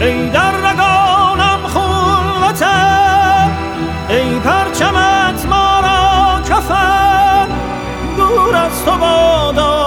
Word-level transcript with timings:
ای 0.00 0.28
در 0.28 0.52
رگانم 0.52 1.66
خون 1.66 2.54
ای 4.08 4.38
پرچمت 4.38 5.46
ما 5.46 5.80
را 5.80 6.40
کفن. 6.42 7.48
دور 8.16 8.56
از 8.56 8.84
تو 8.84 8.98
بادا 8.98 9.80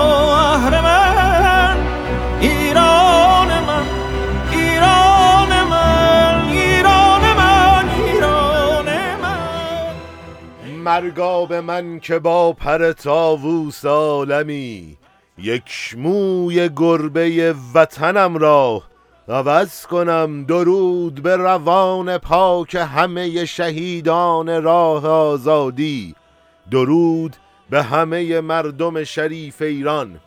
مرگا 10.84 11.45
به 11.45 11.61
من 11.61 12.00
که 12.00 12.20
با 12.20 12.53
پر 12.53 12.92
تاووس 12.92 13.86
عالمی 13.86 14.98
یک 15.38 15.95
موی 15.98 16.70
گربه 16.70 17.55
وطنم 17.73 18.38
را 18.38 18.83
عوض 19.29 19.85
کنم 19.85 20.43
درود 20.43 21.23
به 21.23 21.35
روان 21.35 22.17
پاک 22.17 22.75
همه 22.75 23.45
شهیدان 23.45 24.63
راه 24.63 25.07
آزادی. 25.07 26.15
درود 26.71 27.35
به 27.69 27.83
همه 27.83 28.41
مردم 28.41 29.03
شریف 29.03 29.61
ایران. 29.61 30.19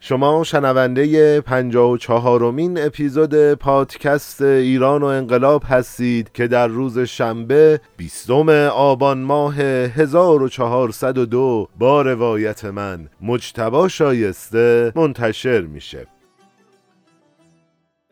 شما 0.00 0.44
شنونده 0.44 1.40
54 1.40 2.52
مین 2.52 2.86
اپیزود 2.86 3.54
پادکست 3.54 4.42
ایران 4.42 5.02
و 5.02 5.06
انقلاب 5.06 5.62
هستید 5.66 6.32
که 6.32 6.48
در 6.48 6.66
روز 6.66 6.98
شنبه 6.98 7.80
20 7.96 8.30
آبان 8.30 9.18
ماه 9.18 9.60
1402 9.60 11.68
با 11.78 12.02
روایت 12.02 12.64
من 12.64 13.08
مجتبا 13.20 13.88
شایسته 13.88 14.92
منتشر 14.96 15.60
میشه. 15.60 16.06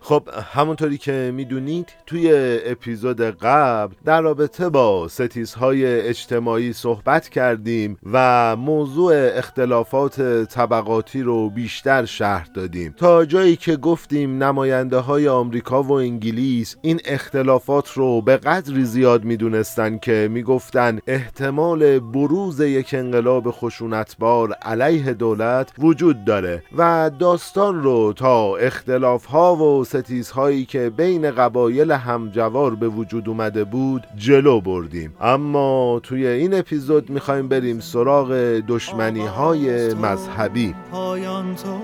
خب 0.00 0.28
همونطوری 0.52 0.98
که 0.98 1.32
می‌دونید 1.34 1.88
توی 2.06 2.30
اپیزود 2.66 3.20
قبل 3.20 3.94
در 4.04 4.20
رابطه 4.20 4.68
با 4.68 5.08
ستیزهای 5.08 6.00
اجتماعی 6.00 6.72
صحبت 6.72 7.28
کردیم 7.28 7.98
و 8.12 8.56
موضوع 8.56 9.12
اختلافات 9.38 10.20
طبقاتی 10.44 11.22
رو 11.22 11.50
بیشتر 11.50 12.04
شهر 12.04 12.48
دادیم. 12.54 12.94
تا 12.96 13.24
جایی 13.24 13.56
که 13.56 13.76
گفتیم 13.76 14.42
نماینده 14.42 14.98
های 14.98 15.28
آمریکا 15.28 15.82
و 15.82 15.92
انگلیس 15.92 16.76
این 16.82 17.00
اختلافات 17.04 17.92
رو 17.92 18.22
به 18.22 18.36
قدری 18.36 18.84
زیاد 18.84 19.24
می‌دونستن 19.24 19.98
که 19.98 20.28
می‌گفتن 20.32 20.98
احتمال 21.06 21.98
بروز 21.98 22.60
یک 22.60 22.94
انقلاب 22.94 23.50
خشونتبار 23.50 24.52
علیه 24.52 25.14
دولت 25.14 25.72
وجود 25.78 26.24
داره 26.24 26.62
و 26.76 27.10
داستان 27.18 27.82
رو 27.82 28.12
تا 28.12 28.56
اختلاف 28.56 29.24
ها 29.24 29.56
و 29.56 29.84
ستیزهایی 29.96 30.64
که 30.64 30.90
بین 30.96 31.30
قبایل 31.30 31.90
همجوار 31.90 32.74
به 32.74 32.88
وجود 32.88 33.28
اومده 33.28 33.64
بود 33.64 34.06
جلو 34.16 34.60
بردیم. 34.60 35.14
اما 35.20 36.00
توی 36.02 36.26
این 36.26 36.54
اپیزود 36.54 37.10
می‌خوایم 37.10 37.48
بریم 37.48 37.80
سراغ 37.80 38.32
دشمنی 38.68 39.26
های 39.26 39.94
مذهبی. 39.94 40.74
پایان 40.92 41.54
تو 41.54 41.78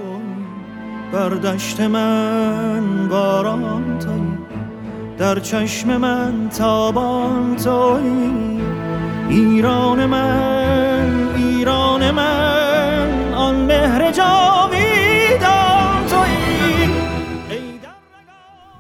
بردشت 1.13 1.81
من 1.81 3.09
باران 3.09 3.99
تو 3.99 4.11
در 5.19 5.39
چشم 5.41 5.97
من 5.97 6.49
تابان 6.49 7.57
تو. 7.57 7.99
ایران 9.29 10.07
من 10.07 11.29
ایران 11.37 12.11
من 12.11 13.33
آن 13.35 13.67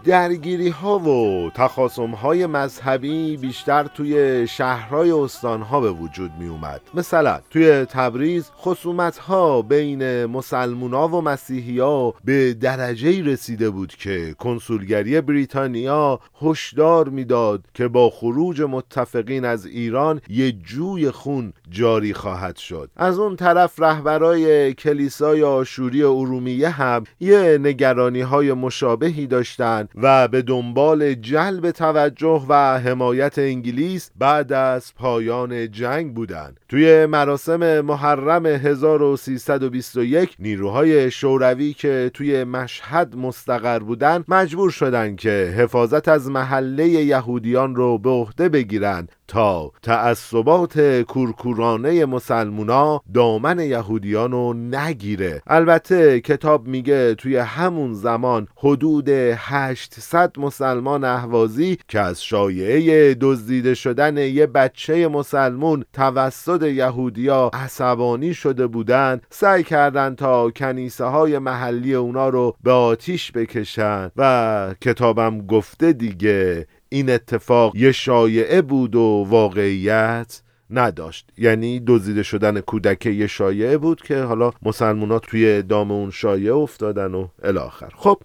درگیری 0.04 0.68
ها 0.68 0.98
و 0.98 1.50
تخاصم 1.54 2.10
های 2.10 2.46
مذهبی 2.46 3.36
بیشتر 3.36 3.84
توی 3.84 4.46
شهرهای 4.48 5.10
استان 5.10 5.62
ها 5.62 5.80
به 5.80 5.90
وجود 5.90 6.30
می 6.38 6.48
اومد 6.48 6.80
مثلا 6.94 7.40
توی 7.50 7.84
تبریز 7.84 8.50
خصومت 8.58 9.18
ها 9.18 9.62
بین 9.62 10.24
مسلمونا 10.24 11.08
و 11.08 11.20
مسیحی 11.20 11.78
ها 11.78 12.14
به 12.24 12.54
درجه 12.54 13.24
رسیده 13.24 13.70
بود 13.70 13.94
که 13.94 14.34
کنسولگری 14.38 15.20
بریتانیا 15.20 16.20
هشدار 16.42 17.08
می‌داد 17.08 17.64
که 17.74 17.88
با 17.88 18.10
خروج 18.10 18.62
متفقین 18.62 19.44
از 19.44 19.66
ایران 19.66 20.20
یه 20.28 20.52
جوی 20.52 21.10
خون 21.10 21.52
جاری 21.70 22.14
خواهد 22.14 22.56
شد. 22.56 22.90
از 22.96 23.18
اون 23.18 23.36
طرف 23.36 23.80
رهبرای 23.80 24.74
کلیسای 24.74 25.42
آشوری 25.42 26.02
ارومیه 26.02 26.68
هم 26.68 27.04
یه 27.20 27.58
نگرانی 27.62 28.20
های 28.20 28.52
مشابهی 28.52 29.26
داشتند 29.26 29.88
و 29.94 30.28
به 30.28 30.42
دنبال 30.42 31.14
جلب 31.14 31.70
توجه 31.70 32.46
و 32.48 32.78
حمایت 32.78 33.38
انگلیس 33.38 34.10
بعد 34.18 34.52
از 34.52 34.94
پایان 34.94 35.70
جنگ 35.70 36.14
بودند. 36.14 36.60
توی 36.68 37.06
مراسم 37.06 37.80
محرم 37.80 38.46
1321 38.46 40.36
نیروهای 40.38 41.10
شوروی 41.10 41.72
که 41.72 42.10
توی 42.14 42.44
مشهد 42.44 43.16
مستقر 43.16 43.78
بودند 43.78 44.24
مجبور 44.28 44.70
شدند 44.70 45.16
که 45.16 45.54
حفاظت 45.56 46.08
از 46.08 46.30
محله 46.30 46.88
یهودیان 46.88 47.76
رو 47.76 47.98
به 47.98 48.10
عهده 48.10 48.48
بگیرند 48.48 49.12
تا 49.32 49.72
تعصبات 49.82 50.80
کورکورانه 51.00 52.04
مسلمونا 52.04 53.02
دامن 53.14 53.58
یهودیان 53.58 54.32
رو 54.32 54.54
نگیره. 54.54 55.42
البته 55.46 56.20
کتاب 56.20 56.66
میگه 56.66 57.14
توی 57.14 57.36
همون 57.36 57.94
زمان 57.94 58.48
حدود 58.56 59.08
800 59.08 60.32
مسلمان 60.38 61.04
اهوازی 61.04 61.78
که 61.88 62.00
از 62.00 62.24
شایعه 62.24 63.14
دزدیده 63.20 63.74
شدن 63.74 64.16
یه 64.16 64.46
بچه 64.46 65.08
مسلمون 65.08 65.84
توسط 65.92 66.62
یهودیا 66.62 67.50
عصبانی 67.52 68.34
شده 68.34 68.66
بودند 68.66 69.26
سعی 69.30 69.62
کردند 69.62 70.16
تا 70.16 70.50
کنیسه 70.50 71.04
های 71.04 71.38
محلی 71.38 71.94
اونا 71.94 72.28
رو 72.28 72.56
به 72.62 72.72
آتیش 72.72 73.32
بکشن. 73.32 74.10
و 74.16 74.74
کتابم 74.80 75.46
گفته 75.46 75.92
دیگه 75.92 76.66
این 76.92 77.10
اتفاق 77.10 77.76
یه 77.76 77.92
شایعه 77.92 78.62
بود 78.62 78.94
و 78.94 79.26
واقعیت 79.28 80.42
نداشت. 80.70 81.30
یعنی 81.38 81.82
دزدیده 81.86 82.22
شدن 82.22 82.60
کودک 82.60 83.06
یه 83.06 83.26
شایعه 83.26 83.78
بود 83.78 84.02
که 84.02 84.22
حالا 84.22 84.52
مسلمانات 84.62 85.26
توی 85.26 85.62
دام 85.62 85.90
اون 85.90 86.10
شایعه 86.10 86.54
افتادن 86.54 87.14
و 87.14 87.28
الاخر 87.42 87.88
خب 87.96 88.22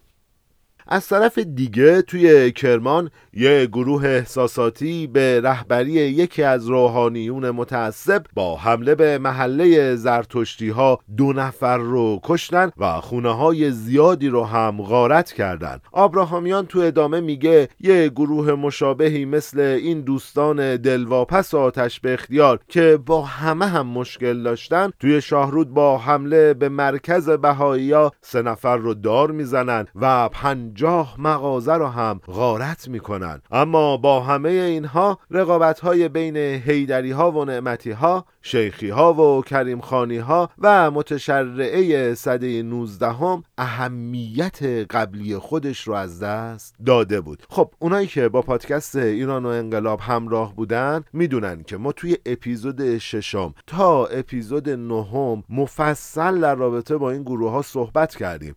از 0.90 1.08
طرف 1.08 1.38
دیگه 1.40 2.02
توی 2.02 2.52
کرمان 2.52 3.10
یه 3.34 3.66
گروه 3.66 4.06
احساساتی 4.06 5.08
به 5.08 5.42
رهبری 5.42 5.92
یکی 5.92 6.44
از 6.44 6.68
روحانیون 6.68 7.50
متعصب 7.50 8.24
با 8.34 8.56
حمله 8.56 8.96
به 8.96 9.18
محله 9.18 9.96
زرتشتی 9.96 10.70
ها 10.70 11.00
دو 11.18 11.34
نفر 11.34 11.78
رو 11.78 12.20
کشتن 12.24 12.72
و 12.78 13.02
خونه 13.02 13.36
های 13.36 13.72
زیادی 13.72 14.28
رو 14.28 14.44
هم 14.44 14.82
غارت 14.82 15.32
کردن. 15.32 15.80
آبراهامیان 15.92 16.66
تو 16.66 16.80
ادامه 16.80 17.20
میگه 17.20 17.70
یه 17.80 18.10
گروه 18.10 18.52
مشابهی 18.52 19.26
مثل 19.26 19.60
این 19.60 20.02
دوستان 20.02 20.78
دلواپس 20.78 21.54
آتش 21.54 22.00
به 22.00 22.14
اختیار 22.14 22.60
که 22.68 23.00
با 23.06 23.22
همه 23.22 23.66
هم 23.66 23.88
مشکل 23.88 24.44
داشتن 24.44 24.90
توی 25.00 25.22
شاهرود 25.22 25.74
با 25.74 25.98
حمله 25.98 26.54
به 26.54 26.70
مرکز 26.70 27.30
بهایی 27.30 27.94
سه 28.22 28.42
نفر 28.42 28.78
رو 28.78 28.94
دار 28.94 29.32
می‌زنن 29.32 29.86
و 29.96 30.30
پنج 30.30 30.77
جاه 30.78 31.16
مغازه 31.18 31.74
رو 31.74 31.88
هم 31.88 32.22
غارت 32.28 32.88
می‌کنن 32.88 33.42
اما 33.52 33.98
با 33.98 34.20
همه 34.20 34.50
اینها 34.50 35.20
رقابت 35.32 35.80
های 35.80 36.10
بین 36.10 36.38
هیدری 36.38 37.12
ها 37.12 37.32
و 37.32 37.46
نعمتی 37.46 37.92
ها 37.92 38.26
شیخی 38.42 38.90
ها 38.90 39.14
و 39.14 39.42
کریم 39.42 39.82
خانی 39.82 40.18
ها 40.18 40.50
و 40.60 40.92
متشرعه 40.92 42.16
صده 42.16 42.64
19 42.64 43.12
هم 43.12 43.44
اهمیت 43.58 44.64
قبلی 44.90 45.38
خودش 45.38 45.88
رو 45.88 45.94
از 45.94 46.20
دست 46.20 46.76
داده 46.86 47.22
بود. 47.22 47.44
خب 47.50 47.72
اونایی 47.80 48.08
که 48.08 48.30
با 48.30 48.42
پادکست 48.42 48.96
ایران 48.96 49.46
و 49.46 49.50
انقلاب 49.50 50.00
همراه 50.00 50.56
بودن 50.56 51.04
می‌دونن 51.14 51.64
که 51.64 51.78
ما 51.78 51.92
توی 51.92 52.18
اپیزود 52.26 52.98
ششم 52.98 53.54
تا 53.68 54.06
اپیزود 54.06 54.70
نهم 54.70 55.44
مفصل 55.50 56.40
در 56.40 56.56
رابطه 56.56 56.98
با 56.98 57.12
این 57.12 57.24
گروه 57.24 57.52
ها 57.52 57.62
صحبت 57.62 58.16
کردیم 58.16 58.56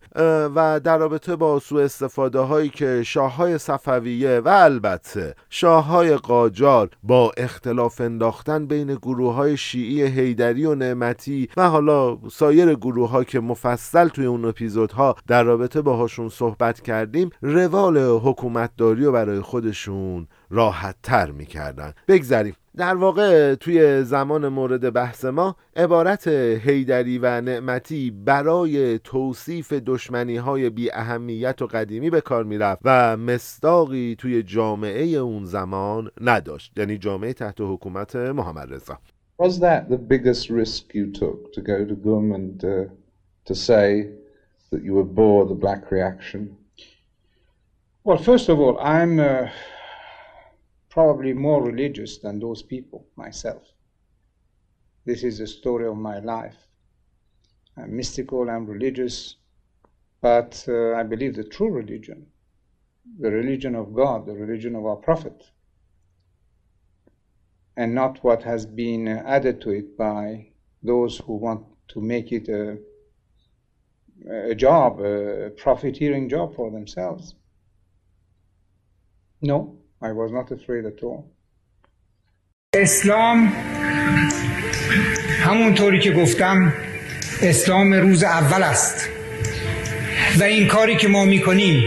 و 0.55 0.79
در 0.83 0.97
رابطه 0.97 1.35
با 1.35 1.59
سوء 1.59 1.87
استفاده 2.11 2.39
هایی 2.39 2.69
که 2.69 3.03
شاه 3.03 3.35
های 3.35 3.57
صفویه 3.57 4.39
و 4.39 4.47
البته 4.47 5.35
شاه 5.49 5.85
های 5.85 6.15
قاجار 6.15 6.89
با 7.03 7.31
اختلاف 7.37 8.01
انداختن 8.01 8.65
بین 8.65 8.95
گروه 8.95 9.33
های 9.33 9.57
شیعی 9.57 10.01
هیدری 10.01 10.65
و 10.65 10.75
نعمتی 10.75 11.49
و 11.57 11.69
حالا 11.69 12.17
سایر 12.31 12.73
گروه 12.73 13.09
ها 13.09 13.23
که 13.23 13.39
مفصل 13.39 14.07
توی 14.07 14.25
اون 14.25 14.45
اپیزودها 14.45 15.15
در 15.27 15.43
رابطه 15.43 15.81
باهاشون 15.81 16.29
صحبت 16.29 16.81
کردیم 16.81 17.29
روال 17.41 17.97
حکومتداری 17.97 19.05
رو 19.05 19.11
برای 19.11 19.41
خودشون 19.41 20.27
راحت 20.49 20.95
تر 21.03 21.31
می‌کردن. 21.31 21.93
بگذریم. 22.07 22.55
در 22.77 22.95
واقع 22.95 23.55
توی 23.55 24.03
زمان 24.03 24.47
مورد 24.47 24.93
بحث 24.93 25.25
ما 25.25 25.55
عبارت 25.75 26.27
هیدری 26.27 27.17
و 27.17 27.41
نعمتی 27.41 28.11
برای 28.11 28.99
توصیف 28.99 29.73
دشمنی 29.73 30.37
های 30.37 30.69
بی 30.69 30.91
اهمیت 30.91 31.61
و 31.61 31.67
قدیمی 31.67 32.09
به 32.09 32.21
کار 32.21 32.43
می‌رفت 32.43 32.81
و 32.85 33.17
مستاقی 33.17 34.15
توی 34.19 34.43
جامعه 34.43 35.03
اون 35.03 35.45
زمان 35.45 36.11
نداشت 36.21 36.77
یعنی 36.77 36.97
جامعه 36.97 37.33
تحت 37.33 37.61
حکومت 37.61 38.15
محمد 38.15 38.73
رضا 38.73 38.97
Was 39.39 39.59
that 39.59 39.89
the 39.89 39.97
biggest 39.97 40.49
risk 40.51 40.93
you 40.93 41.11
took 41.11 41.51
to 41.53 41.61
go 41.61 41.77
to 41.83 41.95
Gum 41.95 42.31
and 42.31 42.63
uh, 42.63 42.85
to 43.45 43.55
say 43.55 43.87
that 44.71 44.83
you 44.83 44.93
would 44.93 45.15
bore 45.15 45.45
the 45.45 45.59
black 45.65 45.89
reaction? 45.89 46.41
Well, 48.03 48.19
first 48.29 48.49
of 48.49 48.59
all, 48.59 48.75
I'm 48.79 49.19
uh, 49.19 49.49
probably 50.91 51.33
more 51.33 51.63
religious 51.63 52.17
than 52.17 52.39
those 52.39 52.61
people 52.61 53.07
myself. 53.15 53.63
This 55.05 55.23
is 55.23 55.39
the 55.39 55.47
story 55.47 55.87
of 55.87 55.97
my 55.97 56.19
life. 56.19 56.57
I'm 57.77 57.95
mystical, 57.95 58.49
I'm 58.49 58.67
religious, 58.67 59.37
but 60.21 60.63
uh, 60.67 60.93
I 60.93 61.03
believe 61.03 61.35
the 61.35 61.45
true 61.45 61.71
religion, 61.71 62.27
the 63.19 63.31
religion 63.31 63.73
of 63.73 63.93
God, 63.93 64.25
the 64.25 64.35
religion 64.35 64.75
of 64.75 64.85
our 64.85 64.97
Prophet, 64.97 65.41
and 67.77 67.95
not 67.95 68.23
what 68.23 68.43
has 68.43 68.65
been 68.65 69.07
added 69.07 69.61
to 69.61 69.71
it 69.71 69.97
by 69.97 70.49
those 70.83 71.19
who 71.19 71.35
want 71.37 71.65
to 71.87 72.01
make 72.01 72.31
it 72.33 72.49
a, 72.49 72.77
a 74.29 74.53
job, 74.53 74.99
a 74.99 75.51
profiteering 75.51 76.27
job 76.27 76.53
for 76.53 76.69
themselves. 76.69 77.33
No, 79.41 79.80
I 80.03 80.11
was 80.11 80.31
not 80.31 80.51
afraid 80.51 80.85
at 80.85 81.03
all. 81.03 81.23
اسلام 82.75 83.53
همونطوری 85.43 85.99
که 85.99 86.11
گفتم 86.11 86.73
اسلام 87.41 87.93
روز 87.93 88.23
اول 88.23 88.63
است. 88.63 89.09
و 90.39 90.43
این 90.43 90.67
کاری 90.67 90.95
که 90.95 91.07
ما 91.07 91.25
می‌کنیم 91.25 91.83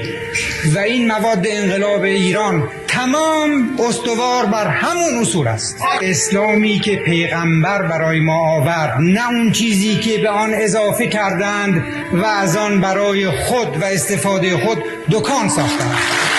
و 0.74 0.78
این 0.78 1.06
مواد 1.08 1.46
انقلاب 1.46 2.02
ایران 2.02 2.68
تمام 2.88 3.80
استوار 3.88 4.46
بر 4.46 4.66
همون 4.66 5.20
اصول 5.20 5.48
است. 5.48 5.76
اسلامی 6.02 6.78
که 6.78 6.96
پیغمبر 6.96 7.82
برای 7.82 8.20
ما 8.20 8.56
آورد 8.56 8.96
نه 9.00 9.28
اون 9.28 9.52
چیزی 9.52 9.96
که 9.96 10.18
به 10.18 10.28
آن 10.28 10.54
اضافه 10.54 11.06
کردند 11.06 11.84
و 12.12 12.24
از 12.24 12.56
آن 12.56 12.80
برای 12.80 13.30
خود 13.30 13.82
و 13.82 13.84
استفاده 13.84 14.56
خود 14.56 14.78
دکان 15.10 15.48
ساختند. 15.48 16.33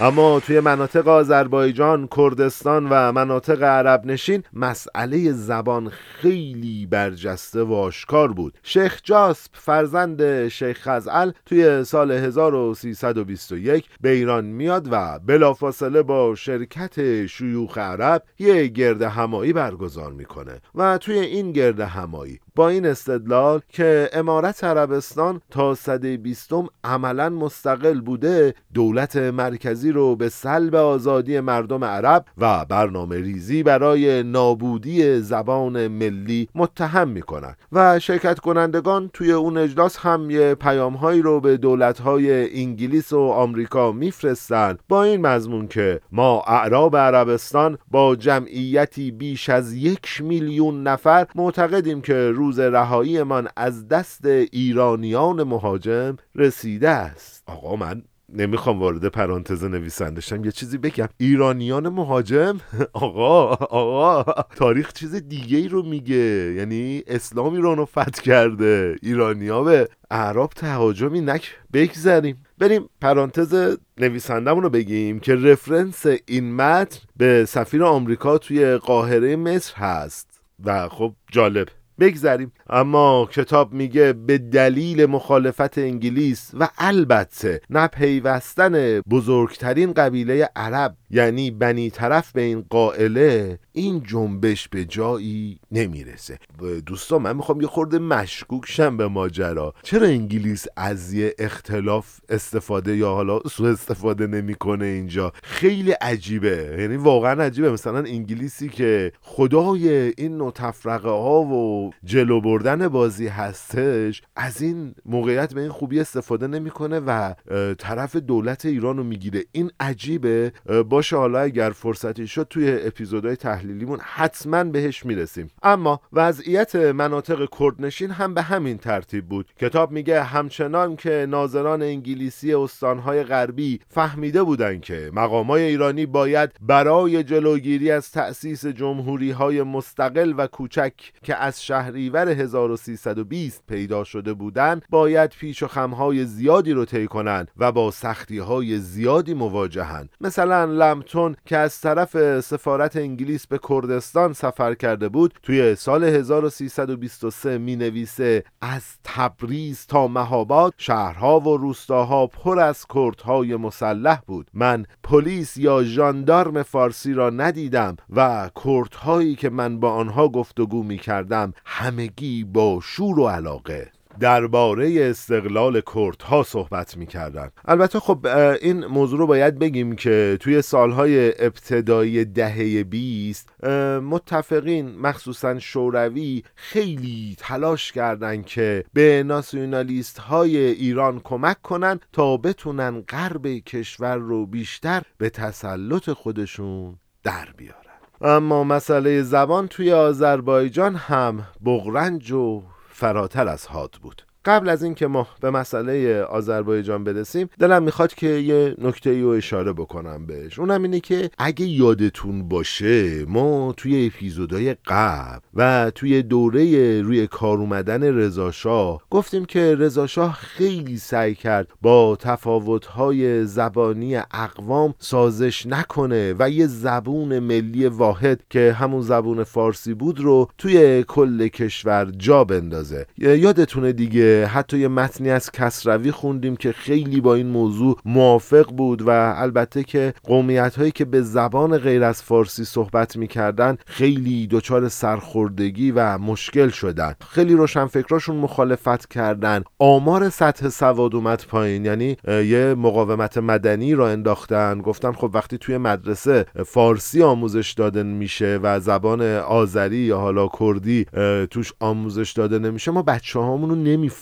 اما 0.00 0.40
توی 0.40 0.60
مناطق 0.60 1.08
آذربایجان، 1.08 2.08
کردستان 2.16 2.88
و 2.90 3.12
مناطق 3.12 3.62
عرب 3.62 4.06
نشین 4.06 4.42
مسئله 4.52 5.32
زبان 5.32 5.88
خیلی 5.88 6.86
برجسته 6.86 7.62
و 7.62 7.72
آشکار 7.72 8.32
بود. 8.32 8.58
شیخ 8.62 9.00
جاسپ 9.04 9.50
فرزند 9.52 10.48
شیخ 10.48 10.78
خزعل 10.82 11.30
توی 11.46 11.84
سال 11.84 12.10
1321 12.12 13.88
به 14.00 14.08
ایران 14.08 14.44
میاد 14.44 14.88
و 14.90 15.18
بلافاصله 15.18 16.02
با 16.02 16.34
شرکت 16.34 17.26
شیوخ 17.26 17.78
عرب 17.78 18.22
یه 18.38 18.66
گرد 18.66 19.02
همایی 19.02 19.52
برگزار 19.52 20.12
می‌کنه 20.12 20.60
و 20.74 20.98
توی 20.98 21.18
این 21.18 21.52
گرد 21.52 21.80
همایی 21.80 22.40
با 22.56 22.68
این 22.68 22.86
استدلال 22.86 23.60
که 23.68 24.10
امارت 24.12 24.64
عربستان 24.64 25.40
تا 25.50 25.74
صده 25.74 26.16
بیستم 26.16 26.66
عملا 26.84 27.28
مستقل 27.28 28.00
بوده 28.00 28.54
دولت 28.74 29.16
مرکزی 29.16 29.92
رو 29.92 30.16
به 30.16 30.28
سلب 30.28 30.74
آزادی 30.74 31.40
مردم 31.40 31.84
عرب 31.84 32.24
و 32.38 32.64
برنامه 32.64 33.16
ریزی 33.16 33.62
برای 33.62 34.22
نابودی 34.22 35.20
زبان 35.20 35.88
ملی 35.88 36.48
متهم 36.54 37.08
می‌کنن 37.08 37.56
و 37.72 37.98
شرکت 37.98 38.38
کنندگان 38.38 39.10
توی 39.12 39.32
اون 39.32 39.58
اجلاس 39.58 39.96
هم 39.96 40.30
یه 40.30 40.54
پیام 40.54 40.96
رو 41.06 41.40
به 41.40 41.56
دولت 41.56 42.00
های 42.00 42.60
انگلیس 42.62 43.12
و 43.12 43.20
آمریکا 43.20 43.92
میفرستن. 43.92 44.78
با 44.88 45.04
این 45.04 45.26
مضمون 45.26 45.68
که 45.68 46.00
ما 46.12 46.42
اعراب 46.46 46.96
عربستان 46.96 47.78
با 47.90 48.16
جمعیتی 48.16 49.10
بیش 49.10 49.48
از 49.48 49.74
یک 49.74 50.22
میلیون 50.22 50.82
نفر 50.82 51.26
معتقدیم 51.34 52.00
که 52.00 52.32
روز 52.46 52.58
رهاییمان 52.58 53.48
از 53.56 53.88
دست 53.88 54.24
ایرانیان 54.24 55.42
مهاجم 55.42 56.16
رسیده 56.34 56.88
است. 56.88 57.42
آقا 57.46 57.76
من 57.76 58.02
نمی‌خوام 58.32 58.80
وارد 58.80 59.08
پرانتز 59.08 59.64
نویسنده 59.64 60.20
شم 60.20 60.44
یه 60.44 60.52
چیزی 60.52 60.78
بگم. 60.78 61.08
ایرانیان 61.18 61.88
مهاجم؟ 61.88 62.60
آقا 62.92 63.48
آقا 63.54 64.32
تاریخ 64.56 64.92
چیز 64.92 65.14
دیگه 65.14 65.58
ای 65.58 65.68
رو 65.68 65.82
میگه. 65.82 66.54
یعنی 66.56 67.02
اسلام 67.06 67.54
ایران 67.54 67.76
رو 67.76 67.84
فتح 67.84 68.22
کرده. 68.22 68.96
ایرانیا 69.02 69.62
به 69.62 69.88
اعراب 70.10 70.50
تهاجمی 70.50 71.20
نک 71.20 71.56
بگذریم 71.72 72.46
بریم 72.58 72.88
پرانتز 73.00 73.76
نویسندمون 73.98 74.62
رو 74.62 74.70
بگیم 74.70 75.18
که 75.20 75.34
رفرنس 75.34 76.06
این 76.26 76.56
متن 76.56 76.98
به 77.16 77.44
سفیر 77.44 77.84
آمریکا 77.84 78.38
توی 78.38 78.76
قاهره 78.76 79.36
مصر 79.36 79.74
هست. 79.76 80.40
و 80.64 80.88
خب 80.88 81.12
جالب. 81.32 81.68
بگذریم. 82.00 82.52
اما 82.70 83.28
کتاب 83.32 83.72
میگه 83.72 84.12
به 84.12 84.38
دلیل 84.38 85.06
مخالفت 85.06 85.78
انگلیس 85.78 86.50
و 86.60 86.68
البته 86.78 87.60
نپیوستن 87.70 89.00
بزرگترین 89.00 89.92
قبیله 89.92 90.50
عرب 90.56 90.96
یعنی 91.10 91.50
بنی 91.50 91.90
طرف 91.90 92.32
به 92.32 92.42
این 92.42 92.64
قائله 92.70 93.58
این 93.76 94.02
جنبش 94.02 94.68
به 94.68 94.84
جایی 94.84 95.58
نمی‌رسه. 95.72 96.38
دوستان 96.86 97.22
من 97.22 97.36
می‌خوام 97.36 97.60
یه 97.60 97.66
خورده 97.66 97.98
مشکوک 97.98 98.62
شم 98.66 98.96
به 98.96 99.08
ماجرا. 99.08 99.74
چرا 99.82 100.06
انگلیس 100.06 100.66
از 100.76 101.12
یه 101.12 101.34
اختلاف 101.38 102.18
استفاده 102.28 102.96
یا 102.96 103.10
حالا 103.10 103.40
سوء 103.40 103.72
استفاده 103.72 104.26
نمی‌کنه 104.26 104.84
اینجا؟ 104.84 105.32
خیلی 105.42 105.90
عجیبه. 105.90 106.76
یعنی 106.78 106.96
واقعا 106.96 107.42
عجیبه. 107.42 107.70
مثلا 107.70 107.98
انگلیسی 107.98 108.68
که 108.68 109.12
خدای 109.20 110.12
این 110.16 110.36
نوع 110.36 110.52
تفرقه 110.52 111.08
ها 111.08 111.40
و 111.42 111.90
جلو 112.04 112.40
بردن 112.40 112.88
بازی 112.88 113.26
هستش 113.26 114.22
از 114.36 114.62
این 114.62 114.94
موقعیت 115.06 115.54
به 115.54 115.60
این 115.60 115.70
خوبی 115.70 116.00
استفاده 116.00 116.46
نمی‌کنه 116.46 117.00
و 117.00 117.34
طرف 117.78 118.16
دولت 118.16 118.64
ایران 118.64 118.96
رو 118.96 119.04
می‌گیره. 119.04 119.44
این 119.52 119.70
عجیبه. 119.80 120.52
باشه 120.88 121.16
حالا 121.16 121.38
اگر 121.40 121.70
فرصتی 121.70 122.26
شد 122.26 122.46
توی 122.50 122.78
اپیزودهای 122.82 123.36
تحلیلیمون 123.66 124.00
حتما 124.02 124.64
بهش 124.64 125.06
می‌رسیم. 125.06 125.50
اما 125.62 126.00
وضعیت 126.12 126.76
مناطق 126.76 127.48
کردنشین 127.60 128.10
هم 128.10 128.34
به 128.34 128.42
همین 128.42 128.78
ترتیب 128.78 129.28
بود. 129.28 129.46
کتاب 129.60 129.90
میگه 129.90 130.22
همچنان 130.22 130.96
که 130.96 131.26
ناظران 131.28 131.82
انگلیسی 131.82 132.54
استانهای 132.54 133.22
غربی 133.22 133.80
فهمیده 133.88 134.42
بودند 134.42 134.80
که 134.80 135.10
مقامای 135.14 135.62
ایرانی 135.62 136.06
باید 136.06 136.50
برای 136.60 137.22
جلوگیری 137.22 137.90
از 137.90 138.10
تأسیس 138.10 138.66
جمهوری 138.66 139.30
های 139.30 139.62
مستقل 139.62 140.34
و 140.36 140.46
کوچک 140.46 140.92
که 141.22 141.36
از 141.36 141.64
شهریور 141.64 142.28
1320 142.28 143.62
پیدا 143.68 144.04
شده 144.04 144.34
بودند 144.34 144.82
باید 144.90 145.30
پیش 145.30 145.62
و 145.62 145.66
خمهای 145.68 146.24
زیادی 146.24 146.72
رو 146.72 146.84
طی 146.84 147.06
کنند 147.06 147.50
و 147.56 147.72
با 147.72 147.90
سختی 147.90 148.38
های 148.38 148.78
زیادی 148.78 149.34
مواجهند. 149.34 150.08
مثلا 150.20 150.64
لمتون 150.64 151.36
که 151.46 151.56
از 151.56 151.80
طرف 151.80 152.40
سفارت 152.40 152.96
انگلیس 152.96 153.46
به 153.46 153.55
به 153.56 153.60
کردستان 153.68 154.32
سفر 154.32 154.74
کرده 154.74 155.08
بود 155.08 155.34
توی 155.42 155.74
سال 155.74 156.04
1323 156.04 157.58
می 157.58 157.76
نویسه 157.76 158.44
از 158.60 158.82
تبریز 159.04 159.86
تا 159.86 160.08
مهاباد 160.08 160.74
شهرها 160.76 161.40
و 161.40 161.56
روستاها 161.56 162.26
پر 162.26 162.60
از 162.60 162.86
کردهای 162.94 163.56
مسلح 163.56 164.20
بود. 164.26 164.50
من 164.54 164.86
پلیس 165.02 165.56
یا 165.56 165.84
ژاندارم 165.84 166.62
فارسی 166.62 167.14
را 167.14 167.30
ندیدم 167.30 167.96
و 168.10 168.50
کردهایی 168.64 169.34
که 169.34 169.50
من 169.50 169.80
با 169.80 169.90
آنها 169.92 170.28
گفتگو 170.28 170.82
می 170.82 170.98
کردم 170.98 171.52
همگی 171.64 172.44
با 172.44 172.80
شور 172.82 173.20
و 173.20 173.28
علاقه. 173.28 173.95
درباره 174.20 175.10
استقلال 175.10 175.80
کردها 175.94 176.42
صحبت 176.42 176.96
می‌کردن. 176.96 177.50
البته 177.64 178.00
خب 178.00 178.26
این 178.60 178.86
موضوع 178.86 179.18
رو 179.18 179.26
باید 179.26 179.58
بگیم 179.58 179.96
که 179.96 180.38
توی 180.40 180.62
سالهای 180.62 181.44
ابتدایی 181.44 182.24
دهه 182.24 182.84
20 182.84 183.64
متفقین 184.02 184.98
مخصوصا 184.98 185.58
شوروی 185.58 186.42
خیلی 186.54 187.36
تلاش 187.38 187.92
کردند 187.92 188.46
که 188.46 188.84
به 188.92 189.22
ناسیونالیست 189.26 190.18
های 190.18 190.56
ایران 190.56 191.20
کمک 191.24 191.62
کنن 191.62 192.00
تا 192.12 192.36
بتونن 192.36 193.00
غرب 193.00 193.46
کشور 193.46 194.16
رو 194.16 194.46
بیشتر 194.46 195.02
به 195.18 195.30
تسلط 195.30 196.10
خودشون 196.10 196.96
در 197.22 197.48
بیارن. 197.56 197.80
اما 198.20 198.64
مسئله 198.64 199.22
زبان 199.22 199.68
توی 199.68 199.92
آذربایجان 199.92 200.94
هم 200.94 201.42
بغرنج 201.64 202.32
و 202.32 202.62
فراتر 202.98 203.48
از 203.48 203.66
حاد 203.66 203.98
بود. 204.02 204.22
قبل 204.46 204.68
از 204.68 204.82
اینکه 204.82 205.06
ما 205.06 205.26
به 205.40 205.50
مسئله 205.50 206.22
آذربایجان 206.22 207.04
برسیم 207.04 207.48
دلم 207.58 207.82
می‌خواد 207.82 208.14
که 208.14 208.26
یه 208.26 208.74
نکته 208.78 209.22
رو 209.22 209.28
اشاره 209.28 209.72
بکنم 209.72 210.26
بهش. 210.26 210.58
اونم 210.58 210.82
اینه 210.82 211.00
که 211.00 211.30
اگه 211.38 211.66
یادتون 211.66 212.48
باشه 212.48 213.24
ما 213.24 213.74
توی 213.76 214.06
اپیزودهای 214.06 214.76
قبل 214.86 215.40
و 215.54 215.90
توی 215.94 216.22
دوره 216.22 217.02
روی 217.02 217.26
کار 217.26 217.58
اومدن 217.58 218.02
رضاشاه 218.02 219.02
گفتیم 219.10 219.44
که 219.44 219.74
رضاشاه 219.78 220.32
خیلی 220.32 220.96
سعی 220.96 221.34
کرد 221.34 221.68
با 221.82 222.16
تفاوتهای 222.20 223.46
زبانی 223.46 224.16
اقوام 224.16 224.94
سازش 224.98 225.66
نکنه 225.66 226.34
و 226.38 226.50
یه 226.50 226.66
زبون 226.66 227.38
ملی 227.38 227.86
واحد 227.86 228.40
که 228.50 228.72
همون 228.72 229.02
زبون 229.02 229.44
فارسی 229.44 229.94
بود 229.94 230.20
رو 230.20 230.48
توی 230.58 231.04
کل 231.08 231.48
کشور 231.48 232.10
جا 232.16 232.44
بندازه. 232.44 233.06
یادتونه 233.18 233.92
دیگه 233.92 234.35
حتی 234.44 234.78
یه 234.78 234.88
متنی 234.88 235.30
از 235.30 235.52
کسروی 235.52 236.10
خوندیم 236.10 236.56
که 236.56 236.72
خیلی 236.72 237.20
با 237.20 237.34
این 237.34 237.46
موضوع 237.46 237.98
موافق 238.04 238.72
بود 238.72 239.02
و 239.02 239.10
البته 239.36 239.84
که 239.84 240.14
قومیت 240.24 240.76
هایی 240.78 240.90
که 240.90 241.04
به 241.04 241.22
زبان 241.22 241.78
غیر 241.78 242.04
از 242.04 242.22
فارسی 242.22 242.64
صحبت 242.64 243.16
می‌کردن 243.16 243.76
خیلی 243.86 244.46
دچار 244.46 244.88
سرخوردگی 244.88 245.90
و 245.90 246.18
مشکل 246.18 246.68
شدن. 246.68 247.14
خیلی 247.28 247.54
روشن 247.54 247.86
فکراشون 247.86 248.36
مخالفت 248.36 249.08
کردن. 249.08 249.64
آمار 249.78 250.28
سطح 250.28 250.68
سواد 250.68 251.14
اومد 251.14 251.44
پایین. 251.48 251.84
یعنی 251.84 252.16
یه 252.28 252.74
مقاومت 252.78 253.38
مدنی 253.38 253.94
را 253.94 254.08
انداختن. 254.08 254.80
گفتن 254.80 255.12
خب 255.12 255.30
وقتی 255.34 255.58
توی 255.58 255.78
مدرسه 255.78 256.46
فارسی 256.66 257.22
آموزش 257.22 257.72
داده 257.72 258.02
میشه 258.02 258.60
و 258.62 258.80
زبان 258.80 259.22
آذری 259.36 259.96
یا 259.96 260.18
حالا 260.18 260.48
کردی 260.58 261.06
توش 261.50 261.72
آموزش 261.80 262.32
داده 262.32 262.58
نمیشه 262.58 262.90
ما 262.90 263.02
بچه 263.02 263.38
هامون 263.38 263.70
رو 263.70 263.76